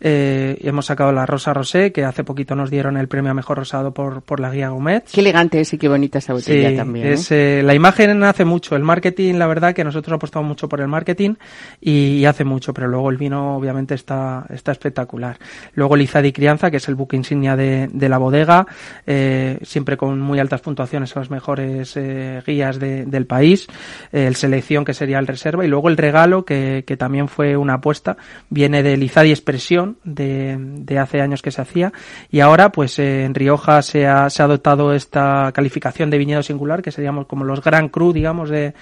[0.00, 3.58] Eh, hemos sacado la rosa rosé, que hace poquito nos dieron el premio a mejor
[3.58, 5.04] rosado por, por la guía Gomet.
[5.10, 7.06] Qué elegante es y qué bonita esa botella Sí, también.
[7.06, 7.12] ¿eh?
[7.12, 10.80] es, eh, la imagen hace mucho, el marketing, la verdad que nosotros apostamos mucho por
[10.80, 11.34] el marketing
[11.80, 15.38] y, y hace mucho, pero luego el vino obviamente está, está espectacular.
[15.74, 18.66] Luego el Izadi Crianza, que es el buque insignia de, de la bodega,
[19.06, 23.66] eh, siempre con muy altas puntuaciones en las mejores eh, guías de- del país,
[24.12, 27.74] el Selección, que sería el reserva, y luego el regalo, que, que también fue una
[27.74, 28.16] apuesta,
[28.50, 31.92] viene del Izadi Expresión, de, hace años que se hacía,
[32.30, 36.42] y ahora pues eh, en Rioja se ha, se ha adoptado esta calificación de viñedo
[36.42, 38.74] singular, que seríamos como los Gran Cru, digamos, de,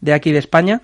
[0.00, 0.80] de aquí de España.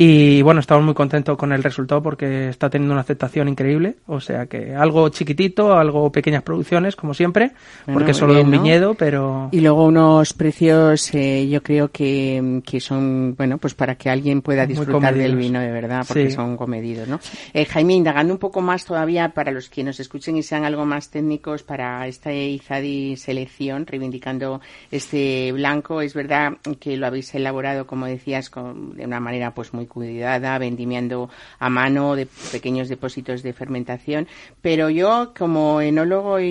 [0.00, 3.96] Y bueno, estamos muy contentos con el resultado porque está teniendo una aceptación increíble.
[4.06, 7.50] O sea que algo chiquitito, algo pequeñas producciones, como siempre,
[7.84, 8.62] Bueno, porque solo de un bien, ¿no?
[8.62, 13.96] viñedo, pero Y luego unos precios, eh, yo creo que, que son, bueno, pues para
[13.96, 16.36] que alguien pueda disfrutar del vino de verdad, porque Sí.
[16.36, 17.18] son comedidos, ¿no?
[17.52, 20.86] Eh, Jaime, indagando un poco más todavía para los que nos escuchen y sean algo
[20.86, 24.60] más técnicos para esta Izadi selección, reivindicando
[24.92, 29.74] este blanco, es verdad que lo habéis elaborado, como decías, con- de una manera pues
[29.74, 34.26] muy cuidada, vendimiando a mano de pequeños depósitos de fermentación.
[34.62, 36.46] Pero yo, como enólogo y,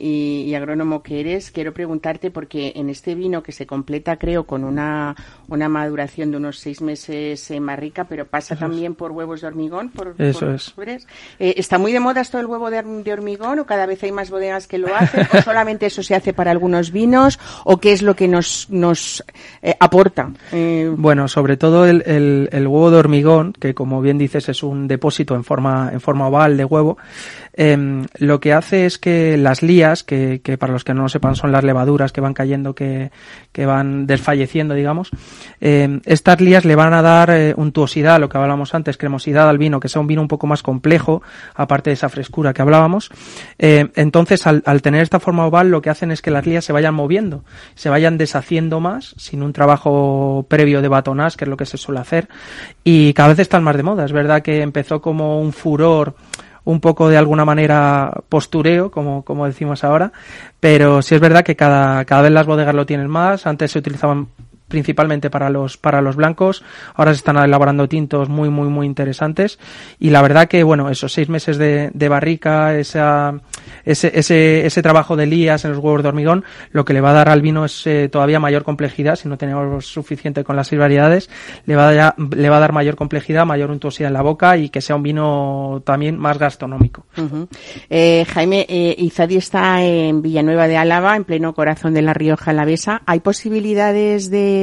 [0.00, 4.44] y- y agrónomo que eres, quiero preguntarte porque en este vino que se completa, creo,
[4.44, 5.14] con una,
[5.48, 9.88] una maduración de unos seis meses en barrica, pero pasa también por huevos de hormigón,
[9.90, 11.06] por, Eso por es.
[11.38, 14.12] Eh, ¿Está muy de moda esto del huevo de, de hormigón o cada vez hay
[14.12, 15.26] más bodegas que lo hacen?
[15.32, 17.38] ¿O solamente eso se hace para algunos vinos?
[17.64, 19.24] ¿O qué es lo que nos, nos
[19.62, 20.30] eh, aporta?
[20.52, 24.62] Eh, Bueno, sobre todo el, el- el huevo de hormigón, que como bien dices es
[24.62, 26.98] un depósito en forma, en forma oval de huevo,
[27.54, 31.36] em, lo que hace es que las lías, que, para los que no lo sepan
[31.36, 33.10] son las levaduras que van cayendo, que,
[33.56, 35.10] van desfalleciendo, digamos,
[35.60, 39.58] em, estas lías le van a dar eh, untuosidad, lo que hablábamos antes, cremosidad al
[39.58, 41.22] vino, que sea un vino un poco más complejo,
[41.54, 43.10] aparte de esa frescura que hablábamos.
[43.58, 46.64] Eh, entonces, al, al tener esta forma oval, lo que hacen es que las lías
[46.64, 51.48] se vayan moviendo, se vayan deshaciendo más, sin un trabajo previo de batonás, que es
[51.48, 52.28] lo que se suele hacer,
[52.84, 54.04] y cada vez están más de moda.
[54.04, 56.14] Es verdad que empezó como un furor
[56.64, 60.12] un poco de alguna manera postureo, como, como decimos ahora,
[60.60, 63.46] pero sí es verdad que cada, cada vez las bodegas lo tienen más.
[63.46, 64.28] Antes se utilizaban
[64.72, 69.58] principalmente para los para los blancos ahora se están elaborando tintos muy muy muy interesantes
[70.00, 73.34] y la verdad que bueno esos seis meses de, de barrica esa
[73.84, 77.10] ese, ese ese trabajo de lías en los huevos de hormigón lo que le va
[77.10, 80.68] a dar al vino es eh, todavía mayor complejidad si no tenemos suficiente con las
[80.68, 81.28] seis variedades
[81.66, 84.56] le va a dar, le va a dar mayor complejidad mayor untuosidad en la boca
[84.56, 87.04] y que sea un vino también más gastronómico.
[87.90, 92.50] Eh, Jaime, eh, Izadi está en Villanueva de Álava, en pleno corazón de la Rioja
[92.50, 93.02] Alavesa.
[93.06, 94.61] ¿Hay posibilidades de,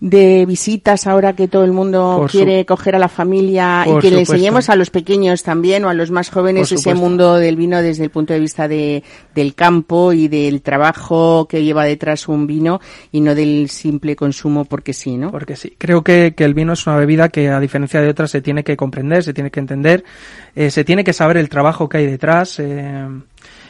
[0.00, 3.98] de visitas ahora que todo el mundo Por su- quiere coger a la familia y
[4.00, 7.56] que le enseñemos a los pequeños también o a los más jóvenes ese mundo del
[7.56, 9.02] vino desde el punto de vista de,
[9.34, 12.80] del campo y del trabajo que lleva detrás un vino
[13.12, 15.30] y no del simple consumo porque sí, ¿no?
[15.30, 18.30] Porque sí, creo que, que el vino es una bebida que a diferencia de otras
[18.30, 20.04] se tiene que comprender, se tiene que entender,
[20.54, 23.06] eh, se tiene que saber el trabajo que hay detrás eh,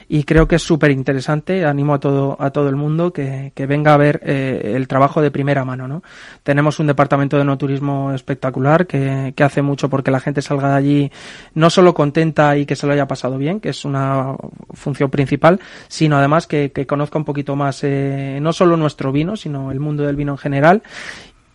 [0.08, 1.64] y creo que es súper interesante.
[1.64, 5.22] Animo a todo, a todo el mundo que, que venga a ver eh, el trabajo
[5.22, 5.88] de primera mano.
[5.88, 6.02] ¿no?
[6.42, 10.68] Tenemos un departamento de no turismo espectacular que, que hace mucho porque la gente salga
[10.70, 11.12] de allí
[11.54, 14.34] no solo contenta y que se lo haya pasado bien, que es una
[14.72, 19.36] función principal, sino además que, que conozca un poquito más eh, no solo nuestro vino,
[19.36, 20.82] sino el mundo del vino en general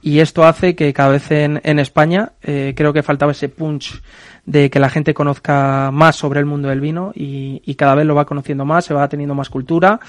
[0.01, 4.01] y esto hace que cada vez en, en España eh, creo que faltaba ese punch
[4.45, 8.05] de que la gente conozca más sobre el mundo del vino y, y cada vez
[8.05, 9.99] lo va conociendo más, se va teniendo más cultura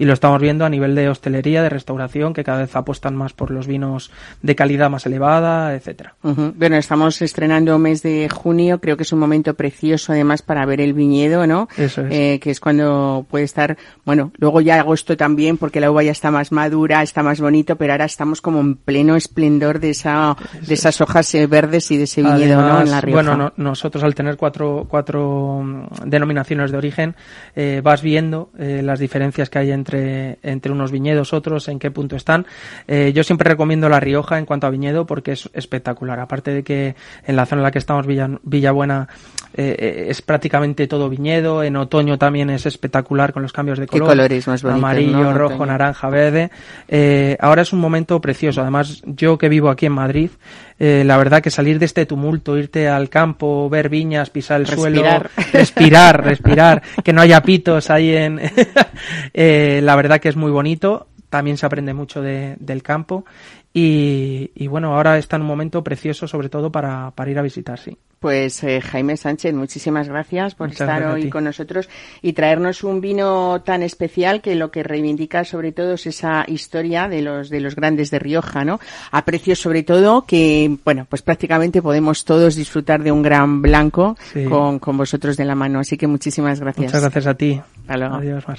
[0.00, 3.34] y lo estamos viendo a nivel de hostelería, de restauración, que cada vez apuestan más
[3.34, 4.10] por los vinos
[4.40, 6.14] de calidad más elevada, etcétera.
[6.22, 10.80] Bueno, estamos estrenando mes de junio, creo que es un momento precioso además para ver
[10.80, 11.68] el viñedo, ¿no?
[11.76, 12.12] Eso es.
[12.12, 16.12] Eh, que es cuando puede estar, bueno, luego ya agosto también porque la uva ya
[16.12, 20.34] está más madura, está más bonito, pero ahora estamos como en pleno esplendor de esa,
[20.66, 22.80] de esas hojas eh, verdes y de ese viñedo, ¿no?
[22.80, 23.22] En la Rioja.
[23.22, 27.14] Bueno, no- nosotros al tener cuatro, cuatro mm, denominaciones de origen,
[27.54, 31.90] eh, vas viendo eh, las diferencias que hay entre, entre unos viñedos, otros, en qué
[31.90, 32.46] punto están.
[32.86, 36.20] Eh, yo siempre recomiendo La Rioja en cuanto a viñedo porque es espectacular.
[36.20, 36.94] Aparte de que
[37.26, 39.08] en la zona en la que estamos, Villa, Villabuena,
[39.52, 41.62] eh, eh, es prácticamente todo viñedo.
[41.62, 44.08] En otoño también es espectacular con los cambios de Qué color.
[44.08, 46.50] colores más bonitos, Amarillo, rojo, naranja, verde.
[46.88, 48.60] Eh, ahora es un momento precioso.
[48.60, 50.30] Además, yo que vivo aquí en Madrid,
[50.78, 54.66] eh, la verdad que salir de este tumulto, irte al campo, ver viñas, pisar el
[54.66, 55.30] Respirar.
[55.34, 58.40] suelo, respirar, respirar, que no haya pitos ahí en...
[59.34, 61.06] eh, la verdad que es muy bonito.
[61.28, 63.24] También se aprende mucho de- del campo.
[63.72, 67.42] Y, y bueno, ahora está en un momento precioso, sobre todo para, para ir a
[67.42, 67.96] visitar, sí.
[68.18, 71.88] Pues eh, Jaime Sánchez, muchísimas gracias por Muchas estar gracias a hoy con nosotros
[72.20, 77.08] y traernos un vino tan especial que lo que reivindica sobre todo es esa historia
[77.08, 78.78] de los de los grandes de Rioja, ¿no?
[79.12, 84.44] Aprecio sobre todo que, bueno, pues prácticamente podemos todos disfrutar de un gran blanco Sí.
[84.44, 85.78] con, con vosotros de la mano.
[85.78, 86.86] Así que muchísimas gracias.
[86.86, 87.58] Muchas gracias a ti.
[87.82, 88.16] Hasta luego.
[88.16, 88.58] Adiós, Mar.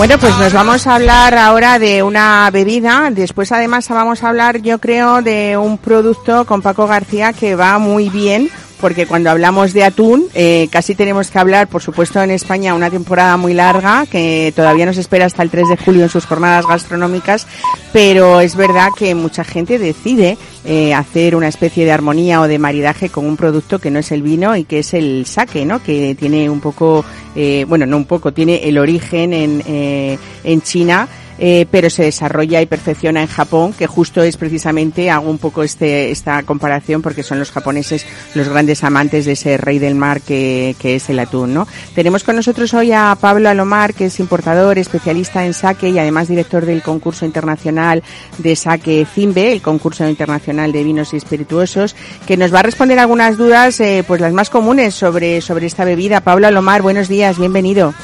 [0.00, 3.10] Bueno, pues nos vamos a hablar ahora de una bebida.
[3.10, 7.78] Después, además, vamos a hablar, yo creo, de un producto con Paco García que va
[7.78, 8.48] muy bien
[8.80, 12.90] porque cuando hablamos de atún, eh, casi tenemos que hablar, por supuesto, en España una
[12.90, 16.66] temporada muy larga que todavía nos espera hasta el 3 de julio en sus jornadas
[16.66, 17.46] gastronómicas,
[17.92, 22.58] pero es verdad que mucha gente decide eh, hacer una especie de armonía o de
[22.58, 25.82] maridaje con un producto que no es el vino y que es el sake, ¿no?
[25.82, 30.62] Que tiene un poco, eh, bueno, no un poco, tiene el origen en, eh, en
[30.62, 31.08] China
[31.40, 35.62] eh, pero se desarrolla y perfecciona en Japón, que justo es precisamente, hago un poco
[35.62, 40.20] este, esta comparación porque son los japoneses los grandes amantes de ese rey del mar
[40.20, 41.66] que, que es el atún, ¿no?
[41.94, 46.28] Tenemos con nosotros hoy a Pablo Alomar, que es importador, especialista en sake y además
[46.28, 48.02] director del concurso internacional
[48.36, 52.98] de sake Zimbe, el concurso internacional de vinos y espirituosos, que nos va a responder
[52.98, 56.20] algunas dudas, eh, pues las más comunes sobre, sobre esta bebida.
[56.20, 57.94] Pablo Alomar, buenos días, bienvenido.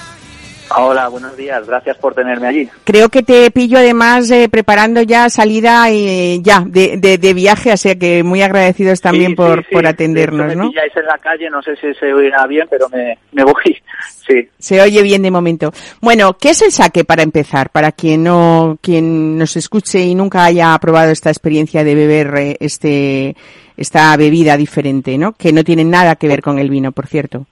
[0.74, 1.64] Hola, buenos días.
[1.66, 2.68] Gracias por tenerme allí.
[2.84, 7.70] Creo que te pillo además eh, preparando ya salida eh, ya de, de, de viaje,
[7.70, 9.74] así que muy agradecidos también Sí, por, sí, sí.
[9.74, 10.70] por De atendernos, hecho, me ¿no?
[10.70, 13.54] pilláis en la calle, no sé si se oirá bien, pero me, me voy.
[14.26, 14.48] Sí.
[14.58, 15.72] Se oye bien de momento.
[16.00, 17.70] Bueno, ¿qué es el saque para empezar?
[17.70, 22.56] Para quien no, quien nos escuche y nunca haya probado esta experiencia de beber eh,
[22.58, 23.36] este,
[23.76, 25.32] esta bebida diferente, ¿no?
[25.34, 27.46] Que no tiene nada que ver con el vino, por cierto.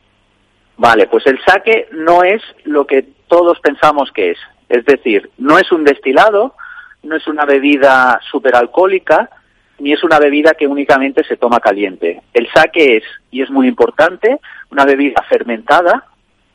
[0.76, 4.38] Vale, pues el sake no es lo que todos pensamos que es.
[4.68, 6.54] Es decir, no es un destilado,
[7.02, 9.30] no es una bebida superalcohólica,
[9.78, 12.22] ni es una bebida que únicamente se toma caliente.
[12.32, 16.06] El sake es, y es muy importante, una bebida fermentada,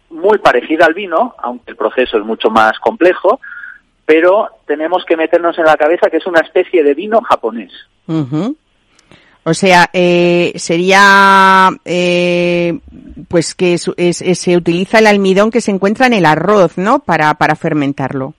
[0.10, 3.40] muy parecida al vino, aunque el proceso es mucho más complejo,
[4.06, 7.72] pero tenemos que meternos en la cabeza que es una especie de vino japonés.
[9.50, 12.78] O sea, eh, sería, eh,
[13.28, 17.00] pues que es- es- se utiliza el almidón que se encuentra en el arroz, ¿no?
[17.00, 18.36] Para, para fermentarlo.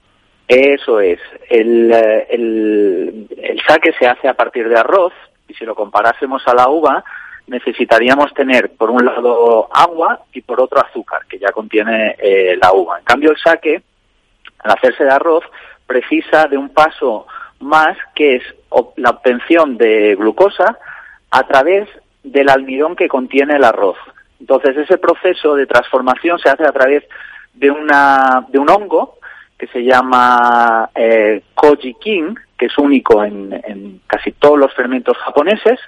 [0.46, 1.18] Eso es.
[1.48, 5.12] El, eh, el, el sake se hace a partir de arroz
[5.48, 7.02] y si lo comparásemos a la uva
[7.48, 12.72] necesitaríamos tener por un lado agua y por otro azúcar que ya contiene eh, la
[12.72, 13.00] uva.
[13.00, 13.82] En cambio el sake,
[14.60, 15.42] al hacerse de arroz,
[15.88, 17.26] precisa de un paso
[17.58, 18.42] más que es
[18.96, 20.78] la obtención de glucosa
[21.30, 21.88] a través
[22.22, 23.96] del almidón que contiene el arroz.
[24.40, 27.04] Entonces ese proceso de transformación se hace a través
[27.54, 29.18] de una de un hongo
[29.58, 35.78] que se llama eh, koji king, que es único en, casi todos los fermentos japoneses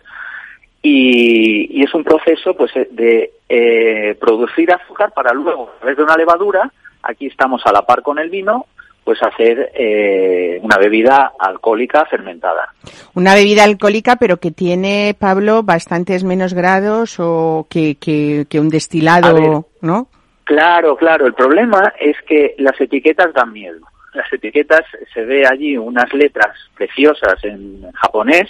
[0.83, 6.17] y, es un proceso pues de eh, producir azúcar para luego a través de una
[6.17, 6.71] levadura
[7.03, 8.67] aquí estamos a la par con el vino
[9.05, 12.73] pues hacer eh, una bebida alcohólica fermentada
[13.15, 18.69] Una bebida alcohólica, pero que tiene, Pablo, bastantes menos grados o que, que, que un
[18.69, 18.75] ver.
[18.75, 20.09] destilado, ¿no?
[20.45, 21.27] Claro, claro.
[21.27, 23.81] El problema es que las etiquetas dan miedo.
[24.15, 28.49] Las etiquetas, se ve allí unas letras preciosas en japonés.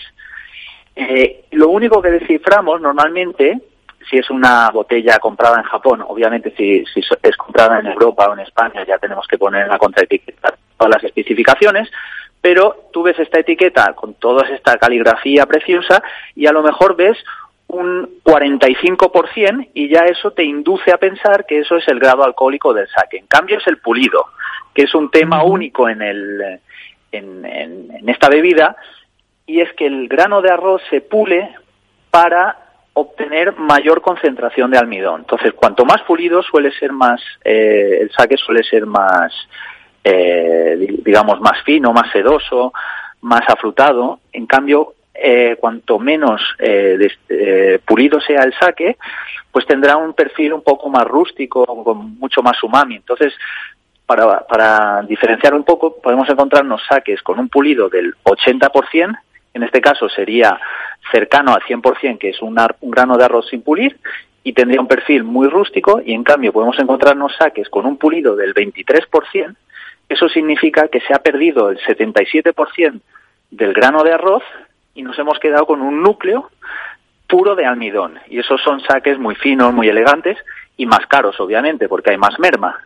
[0.96, 3.60] Eh, lo único que desciframos normalmente,
[4.08, 6.84] si es una botella comprada en Japón, obviamente si,
[7.22, 10.94] es comprada en Europa o en España ya tenemos que poner en la contraetiqueta todas
[10.94, 11.90] las especificaciones,
[12.40, 16.02] pero tú ves esta etiqueta con toda esta caligrafía preciosa
[16.34, 17.16] y a lo mejor ves
[17.68, 22.74] un 45% y ya eso te induce a pensar que eso es el grado alcohólico
[22.74, 23.18] del sake.
[23.18, 24.26] En cambio es el pulido,
[24.74, 26.60] que es un tema único en, el,
[27.12, 28.76] en, en- en esta bebida
[29.46, 31.54] y es que el grano de arroz se pule
[32.10, 32.61] para
[32.94, 35.20] obtener mayor concentración de almidón.
[35.22, 39.32] Entonces, cuanto más pulido suele ser más, eh, el sake suele ser más,
[40.04, 42.72] eh, di- digamos, más fino, más sedoso,
[43.22, 44.20] más afrutado.
[44.32, 48.96] En cambio, eh, cuanto menos eh, eh, pulido sea el sake,
[49.50, 52.96] pues tendrá un perfil un poco más rústico, con mucho más umami.
[52.96, 53.32] Entonces,
[54.06, 59.16] para, para diferenciar un poco, podemos encontrarnos saques con un pulido del 80%,
[59.54, 60.58] en este caso sería
[61.10, 63.98] cercano al 100%, que es un, un grano de arroz sin pulir,
[64.44, 68.34] y tendría un perfil muy rústico, y en cambio podemos encontrarnos saques con un pulido
[68.36, 69.54] del 23%,
[70.08, 73.00] eso significa que se ha perdido el 77%
[73.50, 74.42] del grano de arroz
[74.94, 76.50] y nos hemos quedado con un núcleo
[77.26, 78.18] puro de almidón.
[78.28, 80.36] Y esos son saques muy finos, muy elegantes
[80.76, 82.80] y más caros, obviamente, porque hay más merma.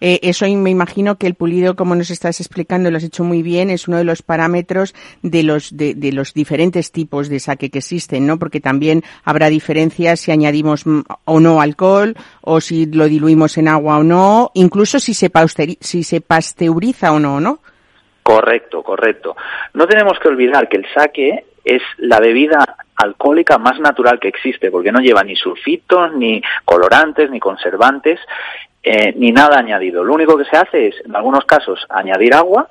[0.00, 3.42] Eh, eso me imagino que el pulido, como nos estás explicando, lo has hecho muy
[3.42, 7.70] bien, es uno de los parámetros de los de, de los diferentes tipos de saque
[7.70, 8.38] que existen, ¿no?
[8.38, 10.84] Porque también habrá diferencias si añadimos
[11.24, 15.30] o no alcohol o si lo diluimos en agua o no, incluso si se
[15.80, 17.60] si se pasteuriza o no, ¿no?
[18.22, 19.36] Correcto, correcto.
[19.74, 24.70] No tenemos que olvidar que el sake es la bebida alcohólica más natural que existe,
[24.70, 28.20] porque no lleva ni sulfitos, ni colorantes, ni conservantes,
[28.82, 30.04] eh, ni nada añadido.
[30.04, 32.68] Lo único que se hace es, en algunos casos, añadir agua,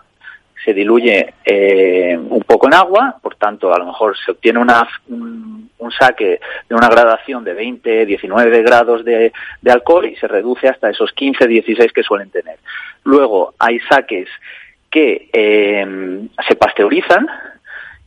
[0.63, 4.87] se diluye eh, un poco en agua, por tanto, a lo mejor se obtiene una,
[5.07, 9.31] un, un saque de una gradación de 20, 19 grados de,
[9.61, 12.57] de alcohol y se reduce hasta esos 15, 16 que suelen tener.
[13.03, 14.27] Luego, hay saques
[14.89, 17.27] que eh, se pasteurizan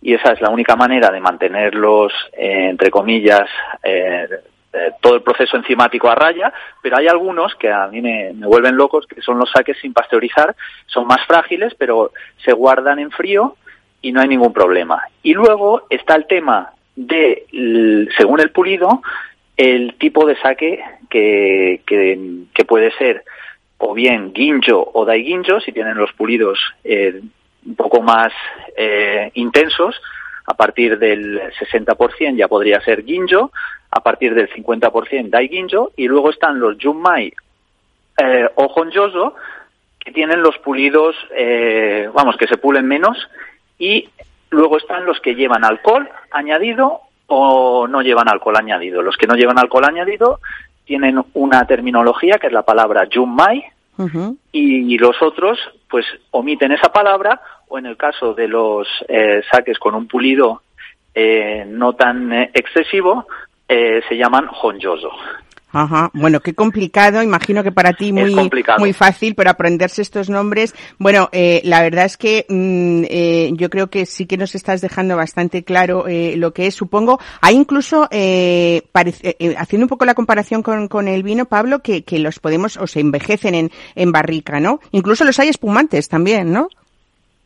[0.03, 3.49] y esa es la única manera de mantenerlos, eh, entre comillas,
[3.85, 4.29] eh,
[4.73, 8.77] eh, todo el proceso enzimático a raya, pero hay algunos que a mí me, vuelven
[8.77, 12.11] locos, que son los saques sin pasteurizar, son más frágiles, pero
[12.45, 13.57] se guardan en frío
[14.01, 15.03] y no hay ningún problema.
[15.23, 17.47] Y luego está el tema de,
[18.17, 19.03] según el pulido,
[19.57, 23.23] el tipo de saque que, que, puede ser
[23.79, 27.21] o bien ginjo o daiginjo, si tienen los pulidos eh,
[27.67, 28.33] un poco más
[28.77, 30.01] eh, intensos,
[30.47, 33.53] a partir del 60% ya podría ser ginjo,
[33.91, 37.33] a partir del 50% daiginjo, y luego están los junmai
[38.19, 39.35] eh, o honjoso,
[39.99, 43.17] que tienen los pulidos, eh, vamos, que se pulen menos,
[43.79, 44.09] y
[44.51, 49.03] luego están los que llevan alcohol añadido o no llevan alcohol añadido.
[49.03, 50.41] Los que no llevan alcohol añadido
[50.85, 53.65] tienen una terminología que es la palabra junmai,
[54.51, 55.59] y los otros
[55.93, 57.39] pues omiten esa palabra
[57.69, 60.63] o en el caso de los eh, saques con un pulido
[61.15, 63.27] eh, no tan eh, excesivo
[63.69, 65.11] eh, se llaman honjoso.
[65.73, 66.11] Ajá.
[66.15, 67.23] Bueno, qué complicado.
[67.23, 68.35] Imagino que para ti muy,
[68.79, 70.75] muy fácil, pero aprenderse estos nombres.
[70.99, 74.81] Bueno, eh, la verdad es que mm, eh, yo creo que sí que nos estás
[74.83, 76.75] dejando bastante claro eh, lo que es.
[76.75, 81.47] Supongo, hay incluso, eh, parece- eh, haciendo un poco la comparación con, con el vino,
[81.47, 84.81] Pablo, que, que los podemos, o se envejecen en, en barrica, ¿no?
[84.91, 86.69] Incluso los hay espumantes también, ¿no?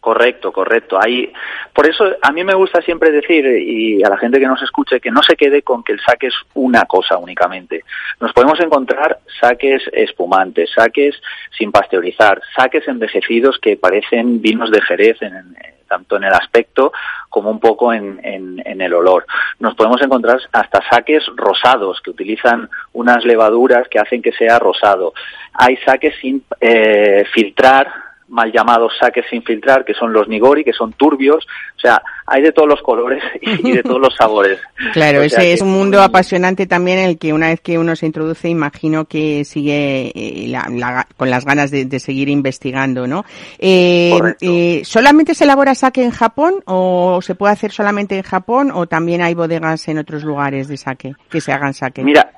[0.06, 1.00] Correcto, correcto.
[1.02, 1.32] Ahí,
[1.74, 5.00] por eso a mí me gusta siempre decir y a la gente que nos escuche
[5.00, 7.82] que no se quede con que el saque es una cosa únicamente.
[8.20, 11.20] Nos podemos encontrar saques espumantes, saques
[11.58, 15.56] sin pasteurizar, saques envejecidos que parecen vinos de Jerez en,
[15.88, 16.92] tanto en el aspecto
[17.28, 19.26] como un poco en, en- en el olor.
[19.58, 25.14] Nos podemos encontrar hasta saques rosados que utilizan unas levaduras que hacen que sea rosado.
[25.54, 30.72] Hay saques sin eh, filtrar mal llamados saques sin filtrar, que son los nigori, que
[30.72, 31.46] son turbios,
[31.76, 34.58] o sea, hay de todos los colores y de todos los sabores.
[34.92, 37.60] Claro, O sea ese que es un mundo apasionante también en el que una vez
[37.60, 42.00] que uno se introduce, imagino que sigue eh, la- la- con las ganas de, de
[42.00, 43.24] seguir investigando, ¿no?
[43.58, 48.70] Eh, eh, ¿Solamente se elabora sake en Japón o se puede hacer solamente en Japón
[48.74, 52.02] o también hay bodegas en otros lugares de sake que se hagan sake?
[52.02, 52.30] Mira,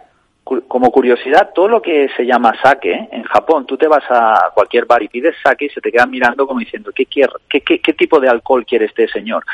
[0.66, 4.86] como curiosidad, todo lo que se llama sake, en Japón, tú te vas a cualquier
[4.86, 7.80] bar y pides sake y se te quedan mirando como diciendo, ¿qué, quiere, qué, qué,
[7.80, 9.44] qué tipo de alcohol quiere este señor?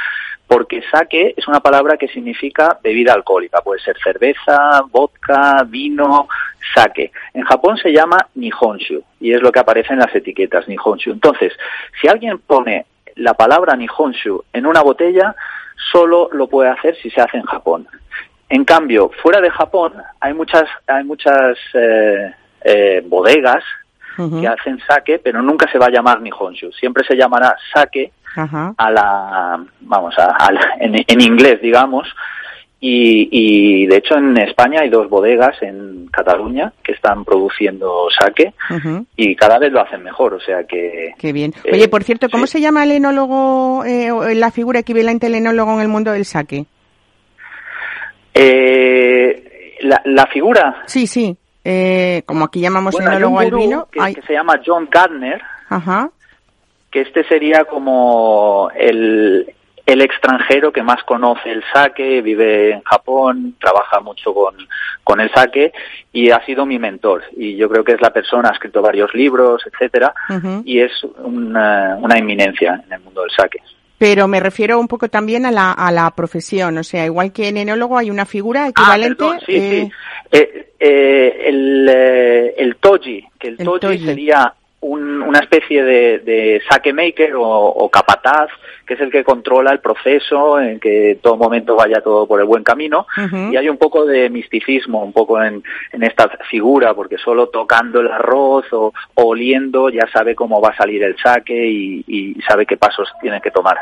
[0.46, 6.28] Porque sake es una palabra que significa bebida alcohólica, puede ser cerveza, vodka, vino,
[6.74, 7.12] sake.
[7.32, 11.12] En Japón se llama nihonshu y es lo que aparece en las etiquetas, nihonshu.
[11.12, 11.52] Entonces,
[12.00, 12.86] si alguien pone
[13.16, 15.34] la palabra nihonshu en una botella,
[15.92, 17.86] solo lo puede hacer si se hace en Japón.
[18.48, 22.32] En cambio, fuera de Japón hay muchas hay muchas eh,
[22.64, 23.64] eh, bodegas
[24.40, 26.70] que hacen sake, pero nunca se va a llamar Nihonshu.
[26.72, 28.12] Siempre se llamará sake
[28.78, 32.06] a la vamos a, a la- en, en inglés, digamos.
[32.80, 38.52] Y, y de hecho en España hay dos bodegas en Cataluña que están produciendo sake
[39.16, 41.54] y cada vez lo hacen mejor, o sea que Qué bien.
[41.64, 42.52] Eh, Oye, por cierto, ¿cómo sí.
[42.52, 46.66] se llama el enólogo, eh, la figura equivalente al enólogo en el mundo del sake?
[48.34, 51.36] Eh, la, la figura Sí, sí.
[51.64, 53.88] Eh, como aquí llamamos bueno, hay un enólogo gurú vino.
[53.90, 56.10] que, hay- que se llama John Gardner Ajá.
[56.90, 59.50] que este sería como el,
[59.86, 64.54] el extranjero que más conoce el sake, vive en Japón, trabaja mucho con,
[65.02, 65.72] con el sake
[66.12, 67.22] y ha sido mi mentor.
[67.36, 70.12] Y yo creo que es la persona, ha escrito varios libros, etcétera,
[70.64, 73.60] y es una, una eminencia en el mundo del sake.
[74.04, 77.48] Pero me refiero un poco también a la, a la profesión, o sea, igual que
[77.48, 79.24] en enólogo hay una figura equivalente.
[79.24, 79.88] Ah, perdón, sí, eh,
[80.30, 80.38] sí.
[80.38, 84.04] Eh, eh, el, eh, el toji, que el, El toji, toji.
[84.04, 84.52] sería
[84.84, 88.48] un- una especie de, de sake maker o, o capataz,
[88.86, 92.38] que es el que controla el proceso, en que en todo momento vaya todo por
[92.40, 93.06] el buen camino.
[93.52, 95.62] Y hay un poco de misticismo, un poco en,
[95.92, 100.68] en esta figura, porque solo tocando el arroz o, o oliendo ya sabe cómo va
[100.70, 103.76] a salir el sake y, y sabe qué pasos tiene que tomar.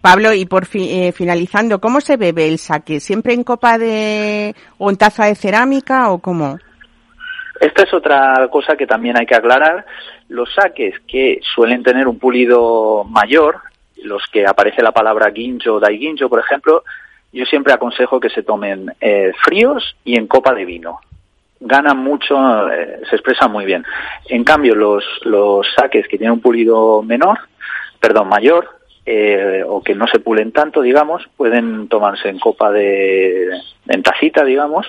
[0.00, 2.98] Pablo, y por fi- eh, finalizando, ¿cómo se bebe el sake?
[2.98, 6.58] ¿Siempre en copa de o en taza de cerámica o cómo?
[7.60, 9.86] Esta es otra cosa que también hay que aclarar.
[10.34, 13.60] Los saques que suelen tener un pulido mayor,
[14.02, 16.82] los que aparece la palabra ginjo, daiginjo, por ejemplo,
[17.32, 20.98] yo siempre aconsejo que se tomen eh, fríos y en copa de vino.
[21.60, 23.84] Ganan mucho, eh, se expresan muy bien.
[24.28, 27.38] En cambio, los, los saques que tienen un pulido menor,
[28.00, 28.68] perdón, mayor,
[29.06, 33.50] eh, o que no se pulen tanto, digamos, pueden tomarse en copa de,
[33.88, 34.86] en tacita, digamos,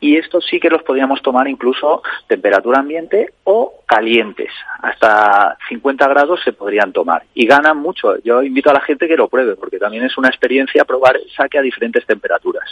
[0.00, 4.50] y estos sí que los podríamos tomar incluso temperatura ambiente o calientes,
[4.82, 8.16] hasta 50 grados se podrían tomar y ganan mucho.
[8.22, 11.30] Yo invito a la gente que lo pruebe porque también es una experiencia probar el
[11.36, 12.64] saque a diferentes temperaturas.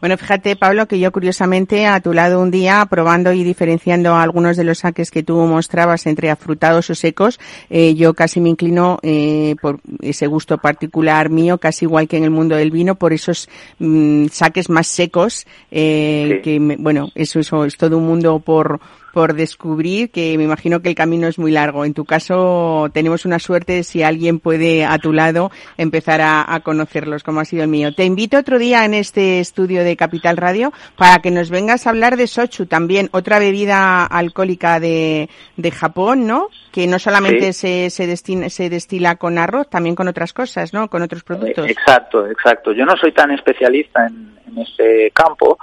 [0.00, 4.56] Bueno, fíjate, Pablo, que yo curiosamente a tu lado un día, probando y diferenciando algunos
[4.56, 8.98] de los saques que tú mostrabas entre afrutados o secos, eh, yo casi me inclino
[9.02, 13.12] eh, por ese gusto particular mío, casi igual que en el mundo del vino, por
[13.12, 16.42] esos mm, saques más secos, eh, Sí.
[16.42, 18.80] que, me- bueno, eso, eso es todo un mundo por
[19.16, 21.86] por descubrir que me imagino que el camino es muy largo.
[21.86, 26.60] En tu caso tenemos una suerte si alguien puede a tu lado empezar a, a
[26.60, 27.94] conocerlos como ha sido el mío.
[27.94, 31.90] Te invito otro día en este estudio de Capital Radio para que nos vengas a
[31.90, 36.48] hablar de sochu también, otra bebida alcohólica de, de Japón, ¿no?
[36.70, 40.90] Que no solamente se, se, destina- se destila con arroz, también con otras cosas, ¿no?
[40.90, 41.70] Con otros productos.
[41.70, 42.70] Exacto, exacto.
[42.74, 45.58] Yo no soy tan especialista en, en este campo,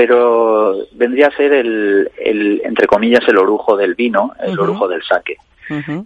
[0.00, 5.02] pero vendría a ser el, el, entre comillas, el orujo del vino, el orujo del
[5.02, 5.36] saque.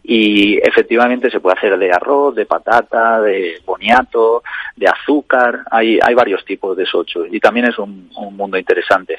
[0.03, 4.43] Y efectivamente se puede hacer de arroz, de patata, de boniato,
[4.75, 5.61] de azúcar.
[5.71, 9.17] Hay, hay varios tipos de socho y también es un, un mundo interesante.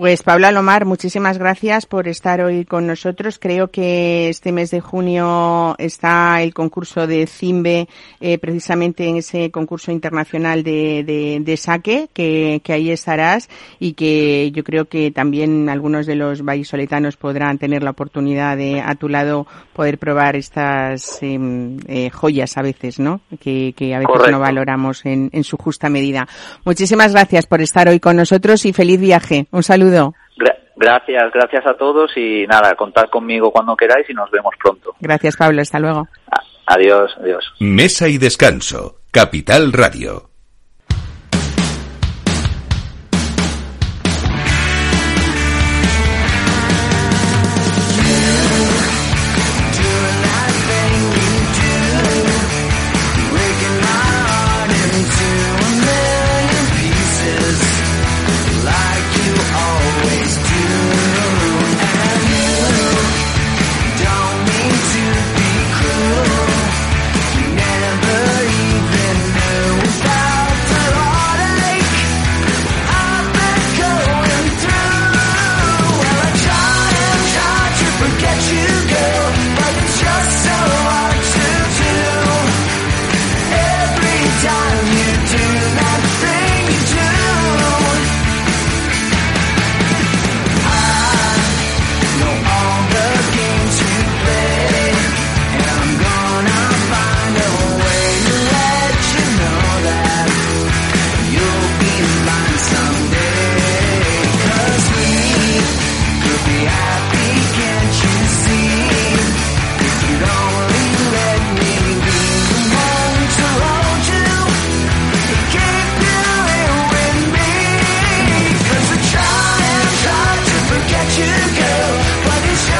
[0.00, 3.38] Pues Pablo Alomar, muchísimas gracias por estar hoy con nosotros.
[3.38, 7.86] Creo que este mes de junio está el concurso de CIMBE,
[8.18, 13.92] eh, precisamente en ese concurso internacional de, de, de saque, que, que ahí estarás y
[13.92, 18.94] que yo creo que también algunos de los vallisoletanos podrán tener la oportunidad de a
[18.94, 23.20] tu lado poder probar estas em, eh, joyas a veces, ¿no?
[23.38, 24.32] Que, que a veces Correcto.
[24.32, 26.26] no valoramos en, en su justa medida.
[26.64, 29.46] Muchísimas gracias por estar hoy con nosotros y feliz viaje.
[29.50, 29.89] Un saludo.
[30.36, 34.94] Gra- gracias, gracias a todos y nada, contad conmigo cuando queráis y nos vemos pronto.
[35.00, 35.60] Gracias, Pablo.
[35.60, 36.08] Hasta luego.
[36.30, 37.52] A- adiós, adiós.
[37.60, 38.96] Mesa y descanso.
[39.12, 40.29] Capital Radio.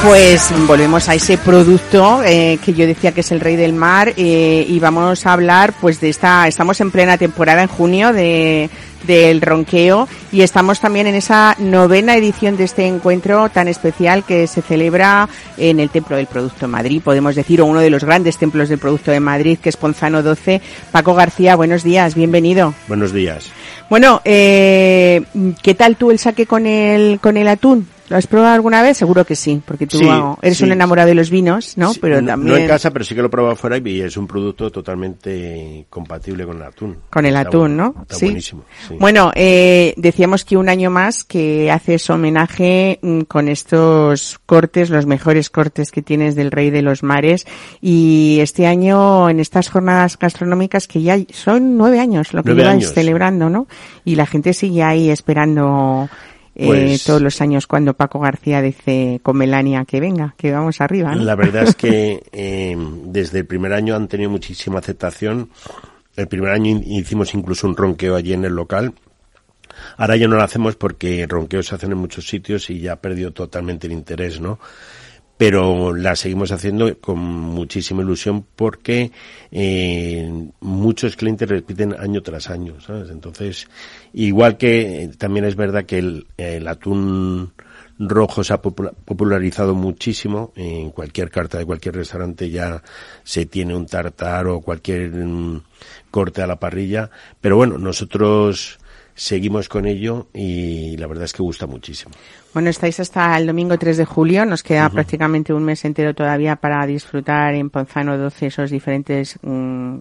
[0.02, 4.14] Pues volvemos a ese producto eh, que yo decía que es el rey del mar
[4.16, 8.70] eh, y vamos a hablar pues de esta, estamos en plena temporada en junio de
[9.06, 14.46] del ronqueo y estamos también en esa novena edición de este encuentro tan especial que
[14.46, 18.04] se celebra en el Templo del Producto en Madrid, podemos decir, o uno de los
[18.04, 20.60] grandes templos del Producto de Madrid, que es Ponzano 12.
[20.92, 22.74] Paco García, buenos días, bienvenido.
[22.88, 23.50] Buenos días.
[23.88, 25.22] Bueno, eh,
[25.62, 27.88] ¿qué tal tú el saque con el, con el atún?
[28.10, 28.96] ¿Lo has probado alguna vez?
[28.96, 30.08] Seguro que sí, porque tú Sí,
[30.42, 30.64] eres sí.
[30.64, 31.92] un enamorado de los vinos, ¿no?
[31.94, 34.00] Sí, Pero no, también no en casa, pero sí que lo he probado fuera y
[34.00, 36.96] es un producto totalmente compatible con el atún.
[37.08, 38.02] con el Está atún, bueno, ¿no?
[38.02, 38.24] Está sí.
[38.26, 38.64] buenísimo.
[38.98, 45.06] Bueno, eh, decíamos que un año más que haces homenaje mm, con estos cortes, los
[45.06, 47.46] mejores cortes que tienes del Rey de los Mares.
[47.80, 52.92] Y este año, en estas jornadas gastronómicas, que ya son nueve años lo que lleváis
[52.92, 53.68] celebrando, ¿no?
[54.04, 56.08] Y la gente sigue ahí esperando
[56.60, 60.80] eh, Pues- todos los años cuando Paco García dice con Melania que venga, que vamos
[60.80, 61.24] arriba, ¿no?
[61.24, 65.48] La verdad es que eh, desde el primer año han tenido muchísima aceptación.
[66.16, 68.92] El primer año hicimos incluso un ronqueo allí en el local.
[69.96, 72.96] Ahora ya no lo hacemos porque ronqueos se hacen en muchos sitios y ya ha
[72.96, 74.58] perdido totalmente el interés, ¿no?
[75.40, 79.10] Pero la seguimos haciendo con muchísima ilusión porque
[79.50, 80.30] eh,
[80.60, 83.08] muchos clientes repiten año tras año, ¿sabes?
[83.08, 83.66] Entonces,
[84.12, 87.52] igual que eh, también es verdad que el, el atún
[87.98, 90.52] rojo se ha popula- popularizado muchísimo.
[90.56, 92.82] En cualquier carta de cualquier restaurante ya
[93.24, 95.62] se tiene un tartar o cualquier mm,
[96.10, 97.08] corte a la parrilla.
[97.40, 98.78] Pero bueno, nosotros
[99.14, 102.12] seguimos con ello y la verdad es que gusta muchísimo.
[102.52, 104.44] Bueno, estáis hasta el domingo 3 de julio.
[104.44, 109.98] Nos queda prácticamente un mes entero todavía para disfrutar en Ponzano 12 esos diferentes mm,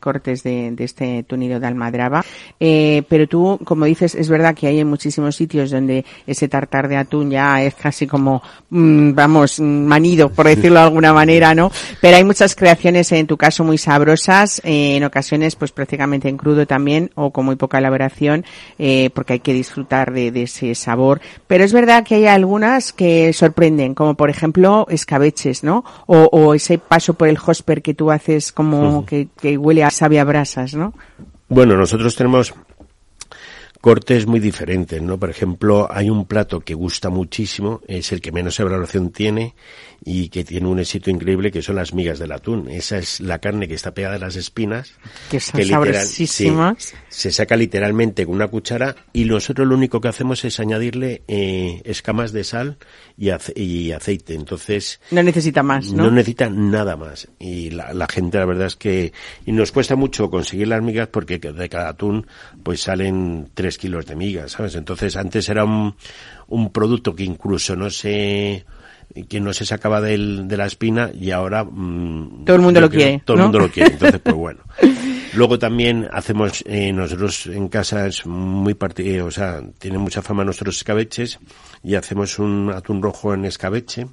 [0.00, 2.24] cortes de, de este tunido de almadraba.
[2.58, 6.88] Eh, pero tú, como dices, es verdad que hay en muchísimos sitios donde ese tartar
[6.88, 11.54] de atún ya es casi como, mm, vamos, mm, manido, por decirlo de alguna manera,
[11.54, 11.70] ¿no?
[12.00, 16.36] Pero hay muchas creaciones, en tu caso, muy sabrosas, eh, en ocasiones, pues prácticamente en
[16.36, 18.44] crudo también, o con muy poca elaboración,
[18.78, 21.20] eh, porque hay que disfrutar de, de ese sabor.
[21.46, 25.84] Pero es verdad que hay algunas que sorprenden, como por ejemplo escabeches, ¿no?
[26.06, 29.90] O, o ese paso por el hosper que tú haces como que, que huele a
[30.24, 30.94] brasas, ¿no?
[31.48, 32.54] Bueno, nosotros tenemos
[33.80, 35.18] cortes muy diferentes, ¿no?
[35.18, 39.54] Por ejemplo, hay un plato que gusta muchísimo, es el que menos evaluación tiene
[40.04, 42.68] y que tiene un éxito increíble, que son las migas del atún.
[42.70, 44.92] Esa es la carne que está pegada a las espinas.
[45.30, 46.76] Que son literal- sabrosísimas.
[46.84, 51.22] sí, se saca literalmente con una cuchara y nosotros lo único que hacemos es añadirle
[51.28, 52.76] eh, escamas de sal
[53.18, 54.34] y, ace- y aceite.
[54.34, 56.04] Entonces, No necesita más, ¿no?
[56.04, 57.28] no necesita nada más.
[57.38, 59.12] Y la, la gente, la verdad es que,
[59.44, 62.26] y nos cuesta mucho conseguir las migas porque de cada atún,
[62.62, 64.74] pues salen tres kilos de migas, ¿sabes?
[64.76, 65.96] Entonces, antes era un,
[66.48, 68.64] un producto que incluso no se,
[69.28, 72.90] que no se sacaba del, de la espina y ahora, mm, Todo el mundo lo
[72.90, 73.42] quiere, Todo ¿no?
[73.44, 73.92] el mundo lo quiere.
[73.92, 74.60] Entonces, pues bueno.
[75.34, 80.22] Luego también hacemos, eh, nosotros en casa es muy parti eh, o sea, tiene mucha
[80.22, 81.38] fama nuestros escabeches
[81.82, 84.06] y hacemos un atún rojo en escabeche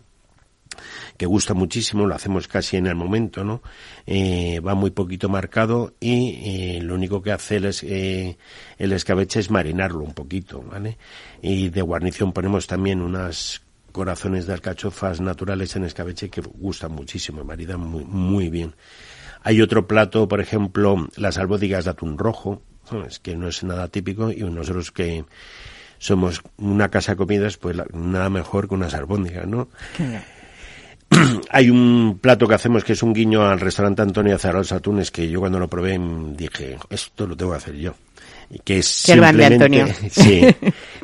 [1.18, 3.62] que gusta muchísimo, lo hacemos casi en el momento, ¿no?
[4.08, 8.36] Eh, va muy poquito marcado y eh, lo único que hace el, es- eh,
[8.80, 10.98] el escabeche es marinarlo un poquito, ¿vale?
[11.42, 13.62] Y de guarnición ponemos también unas
[13.94, 18.76] corazones de alcachofas naturales en escabeche que gustan muchísimo, maridan muy, muy bien.
[19.44, 23.20] Hay otro plato, por ejemplo, las albódigas de atún rojo, ¿sabes?
[23.20, 25.24] que no es nada típico y nosotros que
[26.00, 29.70] somos una casa de comidas, pues nada mejor que unas albóndigas, ¿no?
[31.50, 35.30] Hay un plato que hacemos que es un guiño al restaurante Antonio Zaros Atunes que
[35.30, 36.00] yo cuando lo probé
[36.36, 37.94] dije, esto lo tengo que hacer yo.
[38.64, 39.88] Que es simplemente, Antonio.
[40.12, 40.42] sí,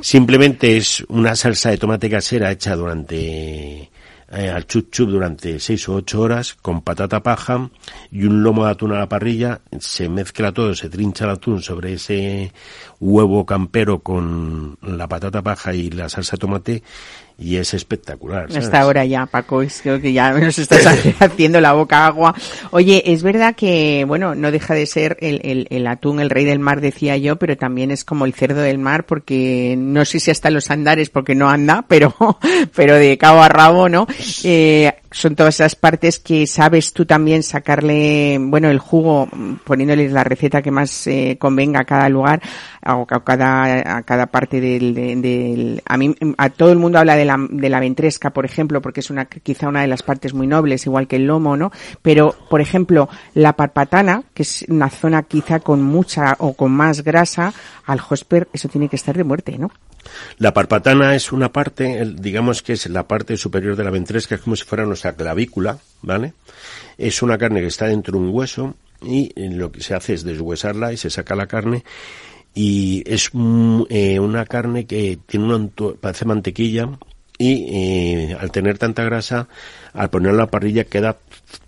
[0.02, 3.90] simplemente es una salsa de tomate casera hecha durante
[4.32, 7.70] eh, al chup chup durante seis o ocho horas con patata paja
[8.12, 9.62] y un lomo de atún a la parrilla.
[9.80, 12.54] Se mezcla todo, se trincha el atún sobre ese
[13.00, 16.84] huevo campero con la patata paja y la salsa de tomate
[17.40, 18.50] y es espectacular.
[18.50, 18.66] ¿sabes?
[18.66, 20.86] Hasta ahora ya, Paco, es creo que ya nos estás
[21.20, 22.36] haciendo la boca agua.
[22.72, 26.46] Oye, es verdad que, bueno, no deja de ser el, el, el atún, el rey
[26.46, 30.20] del mar, decía yo, pero también es como el cerdo del mar, porque no sé
[30.20, 32.14] si hasta los andares, porque no anda, pero,
[32.76, 34.06] pero de cabo a rabo, ¿no?
[34.44, 39.28] Eh, son todas esas partes que sabes tú también sacarle, bueno, el jugo,
[39.64, 42.42] poniéndoles la receta que más eh, convenga a cada lugar,
[42.86, 47.00] o a cada, a cada parte del, de- del, a mí, a todo el mundo
[47.00, 50.04] habla de la, de la ventresca, por ejemplo, porque es una, quizá una de las
[50.04, 51.72] partes muy nobles, igual que el lomo, ¿no?
[52.02, 57.04] Pero, por ejemplo, la parpatana, que es una zona quizá con mucha o con más
[57.04, 57.52] grasa,
[57.86, 59.72] al hosper eso tiene que estar de muerte, ¿no?
[60.38, 64.42] La parpatana es una parte, digamos que es la parte superior de la ventresca, es
[64.42, 66.34] como si fuera nuestra clavícula, ¿vale?
[66.98, 70.14] Es una carne que está dentro de un hueso y eh, lo que se hace
[70.14, 71.84] es deshuesarla y se saca la carne
[72.54, 73.32] y es
[73.90, 75.70] eh, una carne que tiene una,
[76.00, 76.90] parece mantequilla
[77.38, 79.48] y eh, al tener tanta grasa,
[79.94, 81.18] al ponerla en la parrilla queda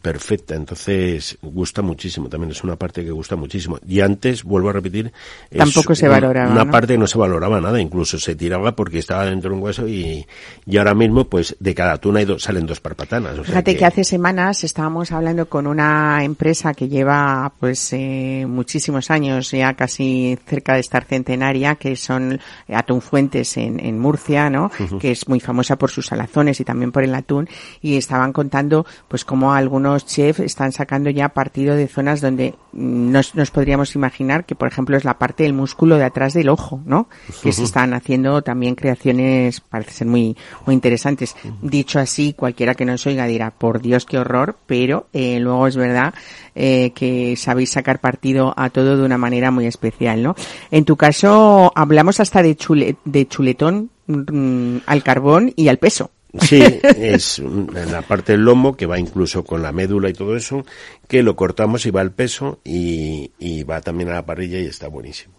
[0.02, 3.80] perfecta, entonces gusta muchísimo, también es una parte que gusta muchísimo.
[3.88, 5.12] Y antes, vuelvo a repetir,
[5.56, 6.72] Tampoco se valoraba, Una ¿no?
[6.72, 9.88] parte que no se valoraba nada, incluso se tiraba porque estaba dentro de un hueso
[9.88, 10.26] y,
[10.66, 13.34] y ahora mismo, pues de cada atún hay dos, salen dos parpatanas.
[13.34, 13.86] o sea Fíjate que...
[13.86, 20.38] hace semanas estábamos hablando con una empresa que lleva pues eh, muchísimos años, ya casi
[20.48, 24.72] cerca de estar centenaria, que son Atún Fuentes en, en Murcia, ¿no?
[25.00, 27.48] Que es muy famosa por sus salazones y también por el atún.
[27.82, 33.36] Y estaban contando pues cómo algunos chefs están sacando ya partido de zonas donde nos,
[33.36, 36.82] nos podríamos imaginar que, por ejemplo, es la parte del músculo de atrás del ojo,
[36.86, 37.08] ¿no?
[37.42, 40.36] Que se están haciendo también creaciones, parece ser muy,
[40.66, 41.38] muy interesantes.
[41.62, 45.78] Dicho así, cualquiera que nos oiga dirá, por Dios, qué horror, pero eh, luego es
[45.78, 46.14] verdad
[46.54, 50.36] eh, que sabéis sacar partido a todo de una manera muy especial, ¿no?
[50.70, 56.12] En tu caso, hablamos hasta de, chule- de chuletón mm, al carbón y al peso.
[56.40, 60.66] Sí, es la parte del lomo que va incluso con la médula y todo eso,
[61.08, 64.66] que lo cortamos y va al peso y, y va también a la parrilla y
[64.66, 65.34] está buenísimo.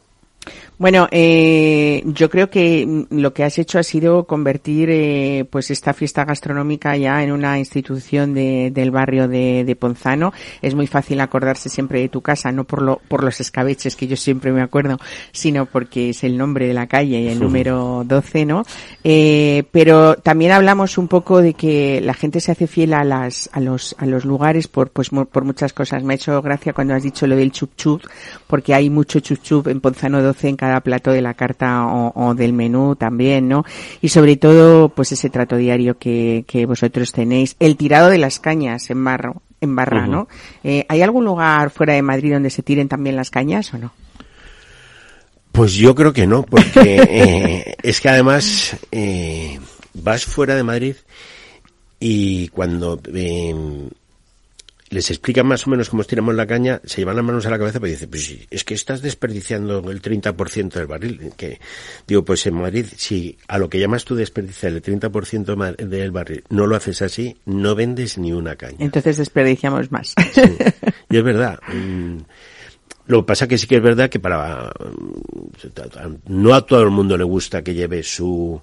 [0.82, 5.92] Bueno, eh, yo creo que lo que has hecho ha sido convertir eh, pues esta
[5.94, 10.32] fiesta gastronómica ya en una institución de- del barrio de, de Ponzano.
[10.60, 14.08] Es muy fácil acordarse siempre de tu casa, no por lo, por los escabeches que
[14.08, 14.98] yo siempre me acuerdo,
[15.30, 18.64] sino porque es el nombre de la calle y el número 12, ¿no?
[19.04, 23.48] Eh, pero también hablamos un poco de que la gente se hace fiel a las
[23.52, 26.02] a los a los lugares por pues por muchas cosas.
[26.02, 28.02] Me ha hecho gracia cuando has dicho lo del chup chup,
[28.48, 32.12] porque hay mucho chup chup en Ponzano 12 en cada plato de la carta o,
[32.14, 33.64] o del menú también, ¿no?
[34.00, 37.56] Y sobre todo, pues ese trato diario que, que vosotros tenéis.
[37.60, 40.28] El tirado de las cañas en barro, en barra, ¿no?
[40.64, 43.92] Eh, ¿Hay algún lugar fuera de Madrid donde se tiren también las cañas o no?
[45.52, 46.72] Pues yo creo que no, porque
[47.08, 49.60] eh, es que además eh,
[49.94, 50.96] vas fuera de Madrid
[52.00, 53.00] y cuando
[54.92, 57.58] les explican más o menos cómo estiramos la caña, se llevan las manos a la
[57.58, 61.32] cabeza y dicen, pues sí, es que estás desperdiciando el 30% del barril.
[61.36, 61.58] Que,
[62.06, 66.10] digo, pues en Madrid, si a lo que llamas tú desperdiciar el 30% ma- del
[66.10, 68.76] barril no lo haces así, no vendes ni una caña.
[68.78, 70.14] Entonces desperdiciamos más.
[70.32, 70.42] Sí.
[71.10, 71.58] Y es verdad.
[71.72, 72.18] mm,
[73.06, 76.90] Lo que pasa que sí que es verdad que para mm, no a todo el
[76.90, 78.60] mundo le gusta que lleve su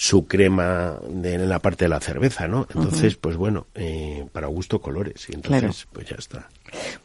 [0.00, 2.68] su crema de, en la parte de la cerveza, ¿no?
[2.72, 5.74] Entonces, pues bueno, eh, para gusto colores y entonces Claro.
[5.92, 6.48] pues ya está.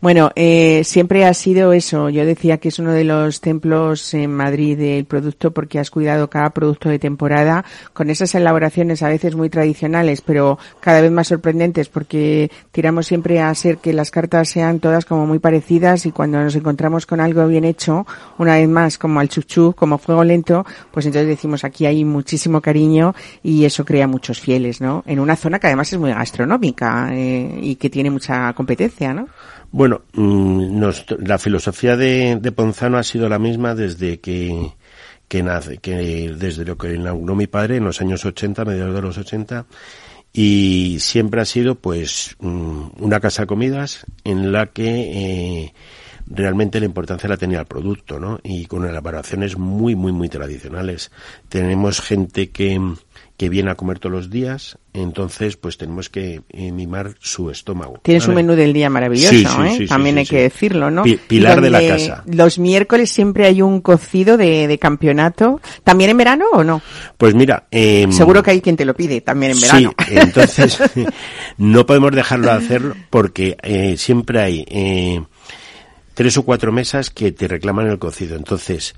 [0.02, 2.10] Bueno, eh, siempre ha sido eso.
[2.10, 6.30] Yo decía que es uno de los templos en Madrid del producto porque has cuidado
[6.30, 11.28] cada producto de temporada con esas elaboraciones a veces muy tradicionales, pero cada vez más
[11.28, 16.12] sorprendentes porque tiramos siempre a ser que las cartas sean todas como muy parecidas y
[16.12, 18.06] cuando nos encontramos con algo bien hecho,
[18.38, 22.62] una vez más como al chuchu, como fuego lento, pues entonces decimos aquí hay muchísimo
[22.62, 25.04] cariño y eso crea muchos fieles, ¿no?
[25.06, 29.28] En una zona que además es muy gastronómica eh, y que tiene mucha competencia, ¿no?
[29.74, 30.84] Bueno, mm,
[31.26, 34.72] la filosofía de, Ponzano ha sido la misma desde que,
[35.28, 39.02] que nace, que desde lo que inauguró mi padre en los años 80, mediados de
[39.02, 39.66] los 80,
[40.32, 44.86] y siempre ha sido pues mm, una casa de comidas en la que
[45.64, 45.74] eh,
[46.28, 48.40] realmente la importancia la tenía el producto, ¿no?
[48.44, 51.12] Y con elaboraciones muy, muy, muy tradicionales.
[51.50, 52.80] Tenemos gente que,
[53.36, 58.00] que viene a comer todos los días, entonces pues tenemos que eh, mimar su estómago.
[58.04, 58.44] Tienes un ¿vale?
[58.46, 59.76] menú del día maravilloso, Sí, sí, ¿eh?
[59.80, 61.02] sí, También hay que decirlo, ¿no?
[61.02, 62.24] Pi- pilar de la casa.
[62.28, 65.60] Los miércoles siempre hay un cocido de, de campeonato.
[65.84, 66.82] ¿También en verano o no?
[67.18, 69.94] Pues mira, em, Seguro que hay quien te lo pide también en verano.
[70.08, 70.78] Sí, entonces
[71.58, 75.24] no podemos dejarlo de hacer porque eh, siempre hay eh,
[76.14, 78.36] tres o cuatro mesas que te reclaman el cocido.
[78.38, 78.94] Entonces,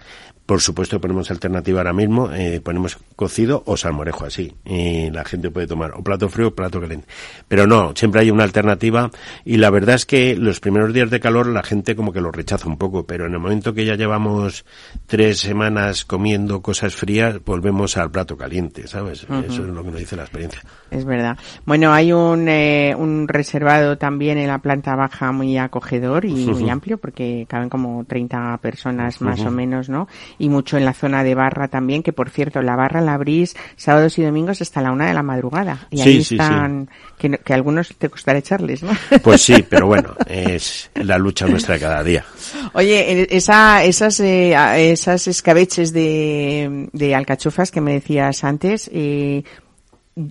[0.46, 4.54] por supuesto, ponemos alternativa ahora mismo, eh, ponemos cocido o salmorejo así.
[4.66, 7.08] Eh, la gente puede tomar o plato frío o plato caliente.
[7.48, 9.10] Pero no, siempre hay una alternativa
[9.44, 12.32] y la verdad es que los primeros días de calor la gente como que lo
[12.32, 14.66] rechaza un poco, pero en el momento que ya llevamos
[15.08, 19.24] tres semanas comiendo cosas frías, volvemos al plato caliente, ¿sabes?
[19.24, 20.62] Eso es lo que nos dice la experiencia.
[20.92, 21.38] Es verdad.
[21.66, 26.70] Bueno, hay un, eh, un reservado también en la planta baja muy acogedor y muy
[26.70, 30.08] amplio porque caben como 30 personas más o menos, ¿no?
[30.38, 33.56] Y mucho en la zona de barra también, que por cierto, la barra la abrís
[33.76, 35.88] sábados y domingos hasta la una de la madrugada.
[35.92, 36.36] Y Sí, ahí sí, sí.
[36.36, 38.92] están, que, que algunos te costará echarles, ¿no?
[39.24, 42.26] Pues sí, pero bueno, es la lucha nuestra de cada día.
[42.74, 44.56] Oye, esa, esas, eh,
[44.92, 49.44] esas escabeches de, de alcachofas que me decías antes, eh,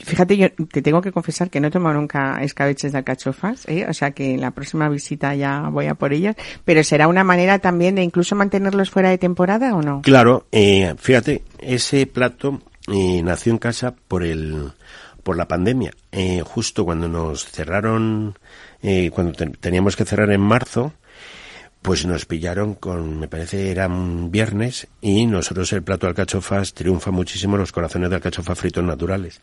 [0.03, 3.87] fíjate, yo te tengo que confesar que no he tomado nunca escabeches de alcachofas, ¿eh?
[3.89, 7.59] o sea que la próxima visita ya voy a por ellas, pero será una manera
[7.59, 10.03] también de incluso mantenerlos fuera de temporada o no?
[10.03, 12.61] Claro, eh, fíjate, ese plato
[12.93, 14.73] eh, nació en casa por el
[15.23, 15.91] por la pandemia.
[16.13, 18.39] Eh, justo cuando nos cerraron,
[19.13, 20.93] cuando te- teníamos que cerrar en marzo,
[21.85, 26.73] pues nos pillaron con, me parece era un viernes, y nosotros el plato de alcachofas
[26.73, 29.43] triunfa muchísimo los corazones de alcachofa fritos naturales.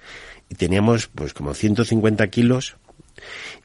[0.49, 2.77] Y teníamos pues como 150 kilos.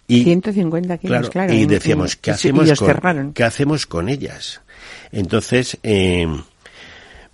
[0.07, 1.55] Y, 150 kilos, Claro, claro.
[1.55, 3.33] y decíamos, en- ¿qué y- hacemos, y os con.
[3.33, 4.61] ¿qué hacemos con ellas?
[5.11, 6.27] Entonces, eh,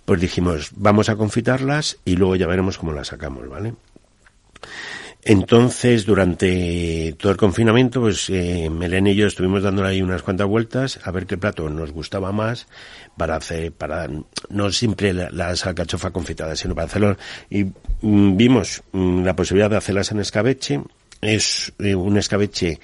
[0.05, 3.73] pues dijimos, vamos a confitarlas y luego ya veremos cómo las sacamos, ¿vale?
[5.25, 10.47] Entonces, durante todo el confinamiento, pues eh, Melén y yo estuvimos dándole ahí unas cuantas
[10.47, 12.67] vueltas a ver qué plato nos gustaba más
[13.17, 14.09] para hacer, para
[14.49, 17.17] no siempre la- las alcachofas confitadas, sino para hacerlo.
[17.49, 17.63] Y
[18.01, 20.81] mm, vimos mm, la posibilidad de hacerlas en escabeche.
[21.21, 22.79] Es eh, un escabeche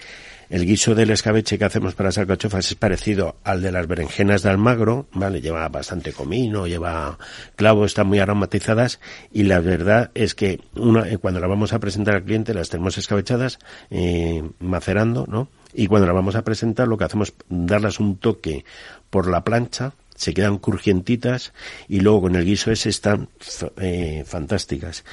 [0.50, 4.42] El guiso del escabeche que hacemos para las alcachofas es parecido al de las berenjenas
[4.42, 5.42] de Almagro, ¿vale?
[5.42, 7.20] Lleva bastante comino, lleva
[7.56, 9.00] clavo, están muy aromatizadas
[9.32, 12.70] y la verdad es que una, eh, cuando la vamos a presentar al cliente las
[12.70, 13.60] tenemos escabechadas,
[13.92, 15.50] eh, macerando, ¿no?
[15.72, 18.66] Y cuando la vamos a presentar lo que hacemos es darlas un toque
[19.12, 21.54] por la plancha, se quedan crujientitas
[21.88, 23.30] y luego con el guiso ese están
[23.78, 25.06] eh, fantásticas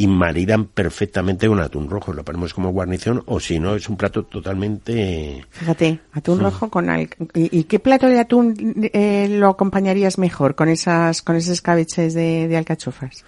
[0.00, 2.12] y maridan perfectamente un atún rojo.
[2.12, 5.44] Lo ponemos como guarnición o si no es un plato totalmente...
[5.50, 6.42] Fíjate, atún Mm.
[6.42, 7.08] rojo con al...
[7.34, 8.54] ¿Y, y qué plato de atún
[8.92, 13.24] eh, lo acompañarías mejor con esas con esos escabeches de, de alcachofas?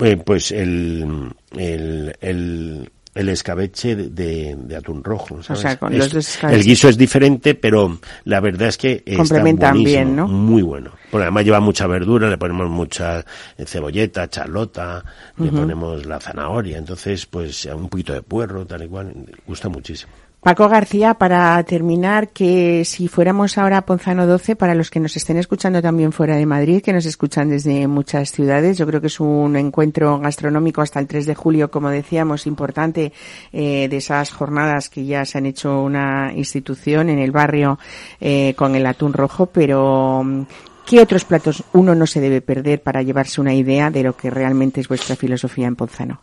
[0.00, 5.42] Eh, Pues el, el, el, el escabeche de- de, atún rojo.
[5.42, 5.62] ¿sabes?
[5.62, 6.60] sea, con los Es- dos escabeches.
[6.60, 10.26] El guiso es diferente, pero la verdad es que está Complementan bien, ¿no?
[10.26, 10.90] Muy bueno.
[11.10, 13.20] Porque además lleva mucha verdura, le ponemos mucha
[13.56, 15.04] eh, cebolleta, charlota,
[15.38, 19.12] le ponemos la zanahoria, entonces pues un poquito de puerro, tal y cual,
[19.46, 20.12] gusta muchísimo.
[20.44, 25.16] Paco García, para terminar, que si fuéramos ahora a Ponzano 12, para los que nos
[25.16, 29.06] estén escuchando también fuera de Madrid, que nos escuchan desde muchas ciudades, yo creo que
[29.06, 33.14] es un encuentro gastronómico hasta el 3 de julio, como decíamos, importante,
[33.54, 37.78] eh, de esas jornadas que ya se han hecho una institución en el barrio
[38.20, 40.42] eh, con el atún rojo, pero mm,
[40.84, 44.28] ¿qué otros platos uno no se debe perder para llevarse una idea de lo que
[44.28, 46.20] realmente es vuestra filosofía en Ponzano?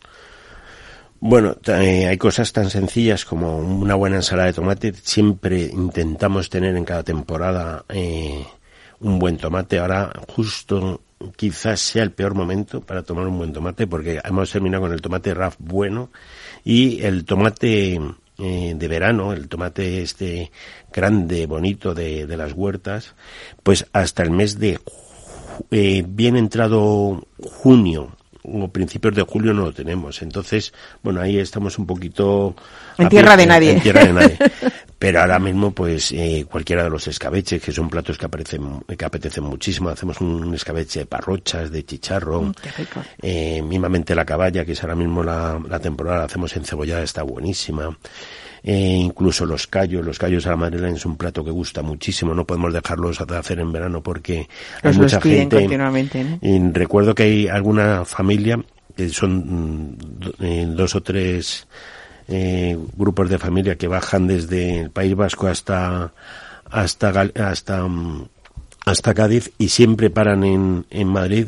[1.24, 4.91] Bueno, eh, hay cosas tan sencillas como una buena ensalada de tomate.
[5.03, 8.43] Siempre intentamos tener en cada temporada eh,
[9.01, 9.78] un buen tomate.
[9.78, 11.01] Ahora justo
[11.36, 15.01] quizás sea el peor momento para tomar un buen tomate porque hemos terminado con el
[15.01, 16.09] tomate RAF bueno
[16.63, 18.01] y el tomate
[18.39, 20.51] eh, de verano, el tomate este
[20.91, 23.13] grande, bonito de, de las huertas,
[23.61, 24.80] pues hasta el mes de
[25.69, 30.21] eh, bien entrado junio o principios de julio no lo tenemos.
[30.21, 30.73] Entonces,
[31.03, 32.55] bueno, ahí estamos un poquito...
[32.97, 33.71] En tierra pie- de nadie.
[33.73, 34.37] En tierra de nadie.
[34.99, 39.03] Pero ahora mismo, pues, eh, cualquiera de los escabeches, que son platos que, aparecen, que
[39.05, 43.01] apetecen muchísimo, hacemos un escabeche de parrochas, de chicharro, rico.
[43.21, 47.23] eh, mismamente la caballa, que es ahora mismo la, la temporada, la hacemos encebollada, está
[47.23, 47.97] buenísima.
[48.64, 52.36] Eh, incluso los callos, los callos a la madrileña es un plato que gusta muchísimo,
[52.36, 54.47] no podemos dejarlos de hacer en verano porque
[54.84, 55.55] hay mucha los piden gente.
[55.55, 56.39] continuamente, ¿no?
[56.41, 58.64] Y recuerdo que hay alguna familia,
[58.95, 59.97] que son mm,
[60.43, 61.68] eh, dos o tres
[62.28, 66.14] eh, grupos de familia que bajan desde el País Vasco hasta
[66.70, 68.28] hasta hasta mm,
[68.86, 71.47] hasta Cádiz y siempre paran en, en Madrid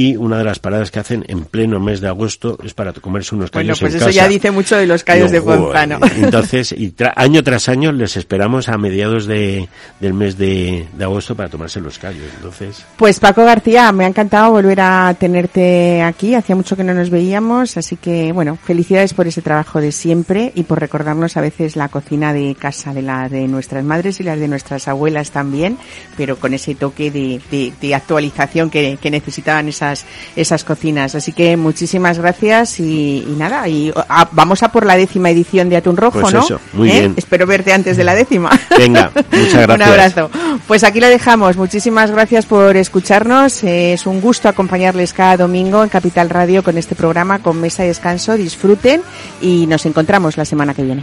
[0.00, 3.34] y una de las paradas que hacen en pleno mes de agosto es para comerse
[3.34, 4.16] unos Bueno, callos pues en eso casa.
[4.16, 5.40] ya dice mucho de los callos de.
[5.42, 5.98] Ponzano.
[6.16, 9.68] Entonces, y tra- año tras año les esperamos a mediados de,
[10.00, 12.24] del mes de, de agosto para tomarse los callos.
[12.36, 16.34] Entonces, Pues Paco García, me ha encantado volver a tenerte aquí.
[16.34, 20.52] Hacía mucho que no nos veíamos, así que bueno, felicidades por ese trabajo de siempre
[20.54, 24.22] y por recordarnos a veces la cocina de casa de la de nuestras madres y
[24.22, 25.78] las de nuestras abuelas también,
[26.16, 29.87] pero con ese toque de, de- de actualización que, que necesitaban esas
[30.36, 31.14] esas cocinas.
[31.14, 35.68] Así que muchísimas gracias y, y nada, y ah, vamos a por la décima edición
[35.68, 36.40] de Atún Rojo, Pues ¿no?
[36.44, 37.00] eso, muy ¿Eh?
[37.00, 37.14] bien.
[37.16, 38.50] Espero verte antes de la décima.
[38.78, 39.76] Venga, muchas gracias.
[39.76, 40.30] Un abrazo.
[40.66, 41.56] Pues aquí lo dejamos.
[41.56, 43.62] Muchísimas gracias por escucharnos.
[43.64, 47.88] Es un gusto acompañarles cada domingo en Capital Radio con este programa con mesa y
[47.88, 48.36] descanso.
[48.36, 49.02] Disfruten
[49.40, 51.02] y nos encontramos la semana que viene.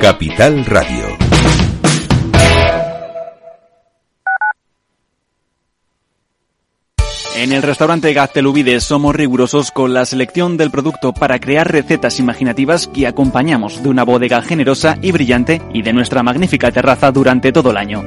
[0.00, 1.04] Capital Radio.
[7.36, 12.86] En el restaurante Gaztelubides somos rigurosos con la selección del producto para crear recetas imaginativas
[12.86, 17.70] que acompañamos de una bodega generosa y brillante y de nuestra magnífica terraza durante todo
[17.70, 18.02] el año.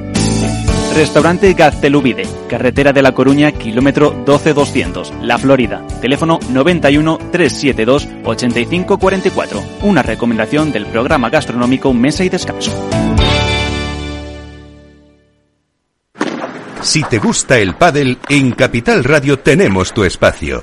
[0.94, 5.84] Restaurante Gaztelubide, carretera de La Coruña, kilómetro 12200, La Florida.
[6.00, 9.62] Teléfono 91 372 8544.
[9.82, 12.70] Una recomendación del programa gastronómico Mesa y Descanso.
[16.80, 20.62] Si te gusta el pádel, en Capital Radio tenemos tu espacio.